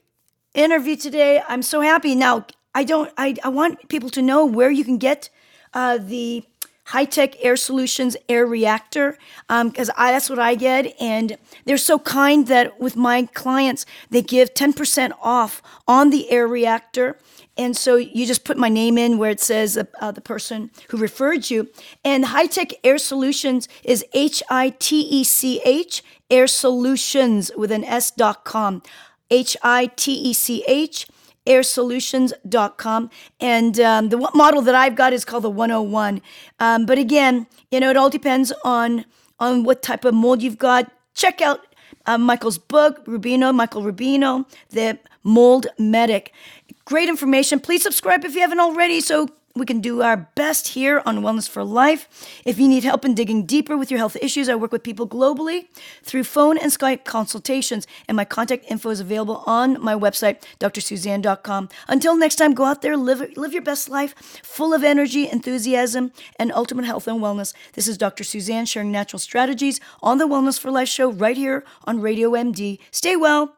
interview 0.54 0.96
today. 0.96 1.42
I'm 1.48 1.62
so 1.62 1.80
happy. 1.80 2.14
Now, 2.14 2.44
I 2.74 2.84
don't 2.84 3.10
I, 3.16 3.34
I 3.42 3.48
want 3.48 3.88
people 3.88 4.10
to 4.10 4.22
know 4.22 4.44
where 4.46 4.70
you 4.70 4.84
can 4.84 4.98
get 4.98 5.28
uh, 5.74 5.98
the 5.98 6.44
high 6.86 7.04
tech 7.04 7.42
air 7.44 7.56
solutions 7.56 8.16
air 8.28 8.44
reactor 8.44 9.16
because 9.48 9.88
um, 9.88 9.94
that's 9.96 10.28
what 10.28 10.38
I 10.38 10.54
get. 10.54 10.94
And 11.00 11.38
they're 11.64 11.76
so 11.78 11.98
kind 11.98 12.46
that 12.48 12.80
with 12.80 12.96
my 12.96 13.26
clients, 13.34 13.86
they 14.10 14.22
give 14.22 14.54
10% 14.54 15.12
off 15.22 15.62
on 15.86 16.10
the 16.10 16.30
air 16.30 16.46
reactor. 16.46 17.18
And 17.56 17.76
so 17.76 17.96
you 17.96 18.26
just 18.26 18.44
put 18.44 18.56
my 18.56 18.68
name 18.68 18.96
in 18.96 19.18
where 19.18 19.30
it 19.30 19.40
says 19.40 19.76
uh, 19.76 19.84
uh, 20.00 20.10
the 20.10 20.20
person 20.20 20.70
who 20.88 20.96
referred 20.96 21.50
you. 21.50 21.68
And 22.04 22.26
High 22.26 22.46
Tech 22.46 22.72
Air 22.82 22.98
Solutions 22.98 23.68
is 23.84 24.04
H 24.14 24.42
I 24.48 24.70
T 24.70 25.00
E 25.00 25.22
C 25.22 25.60
H 25.64 26.02
Air 26.30 26.46
Solutions 26.46 27.50
with 27.56 27.70
an 27.70 27.84
S 27.84 28.10
dot 28.10 28.44
com. 28.44 28.82
H 29.30 29.56
I 29.62 29.90
T 29.96 30.12
E 30.12 30.32
C 30.32 30.64
H 30.66 31.06
airsolutions.com. 31.46 33.10
And 33.40 33.80
um, 33.80 34.08
the 34.08 34.30
model 34.34 34.62
that 34.62 34.74
I've 34.74 34.94
got 34.94 35.12
is 35.12 35.24
called 35.24 35.44
the 35.44 35.50
101. 35.50 36.22
Um, 36.60 36.86
but 36.86 36.98
again, 36.98 37.46
you 37.70 37.80
know, 37.80 37.90
it 37.90 37.96
all 37.96 38.10
depends 38.10 38.52
on 38.64 39.04
on 39.40 39.64
what 39.64 39.82
type 39.82 40.04
of 40.04 40.14
mold 40.14 40.40
you've 40.42 40.58
got. 40.58 40.90
Check 41.14 41.40
out 41.40 41.60
uh, 42.06 42.16
Michael's 42.16 42.58
book, 42.58 43.04
Rubino, 43.06 43.54
Michael 43.54 43.82
Rubino, 43.82 44.46
the 44.70 44.98
Mold 45.24 45.66
Medic. 45.78 46.32
Great 46.84 47.08
information. 47.08 47.58
Please 47.60 47.82
subscribe 47.82 48.24
if 48.24 48.34
you 48.34 48.40
haven't 48.40 48.60
already 48.60 49.00
so 49.00 49.28
we 49.54 49.66
can 49.66 49.80
do 49.80 50.02
our 50.02 50.16
best 50.16 50.68
here 50.68 51.02
on 51.04 51.18
Wellness 51.18 51.48
for 51.48 51.64
Life. 51.64 52.08
If 52.44 52.58
you 52.58 52.68
need 52.68 52.84
help 52.84 53.04
in 53.04 53.14
digging 53.14 53.44
deeper 53.44 53.76
with 53.76 53.90
your 53.90 53.98
health 53.98 54.16
issues, 54.20 54.48
I 54.48 54.54
work 54.54 54.72
with 54.72 54.82
people 54.82 55.06
globally 55.06 55.66
through 56.02 56.24
phone 56.24 56.58
and 56.58 56.72
Skype 56.72 57.04
consultations, 57.04 57.86
and 58.08 58.16
my 58.16 58.24
contact 58.24 58.64
info 58.68 58.90
is 58.90 59.00
available 59.00 59.42
on 59.46 59.82
my 59.82 59.94
website, 59.94 60.42
drsuzanne.com. 60.60 61.68
Until 61.88 62.16
next 62.16 62.36
time, 62.36 62.54
go 62.54 62.64
out 62.64 62.82
there, 62.82 62.96
live, 62.96 63.36
live 63.36 63.52
your 63.52 63.62
best 63.62 63.88
life, 63.88 64.14
full 64.42 64.72
of 64.72 64.82
energy, 64.84 65.28
enthusiasm, 65.28 66.12
and 66.36 66.52
ultimate 66.52 66.84
health 66.84 67.06
and 67.06 67.20
wellness. 67.20 67.52
This 67.74 67.88
is 67.88 67.98
Dr. 67.98 68.24
Suzanne 68.24 68.66
sharing 68.66 68.92
natural 68.92 69.20
strategies 69.20 69.80
on 70.02 70.18
the 70.18 70.26
Wellness 70.26 70.58
for 70.58 70.70
Life 70.70 70.88
show 70.88 71.10
right 71.10 71.36
here 71.36 71.64
on 71.84 72.00
Radio 72.00 72.30
MD. 72.30 72.78
Stay 72.90 73.16
well. 73.16 73.56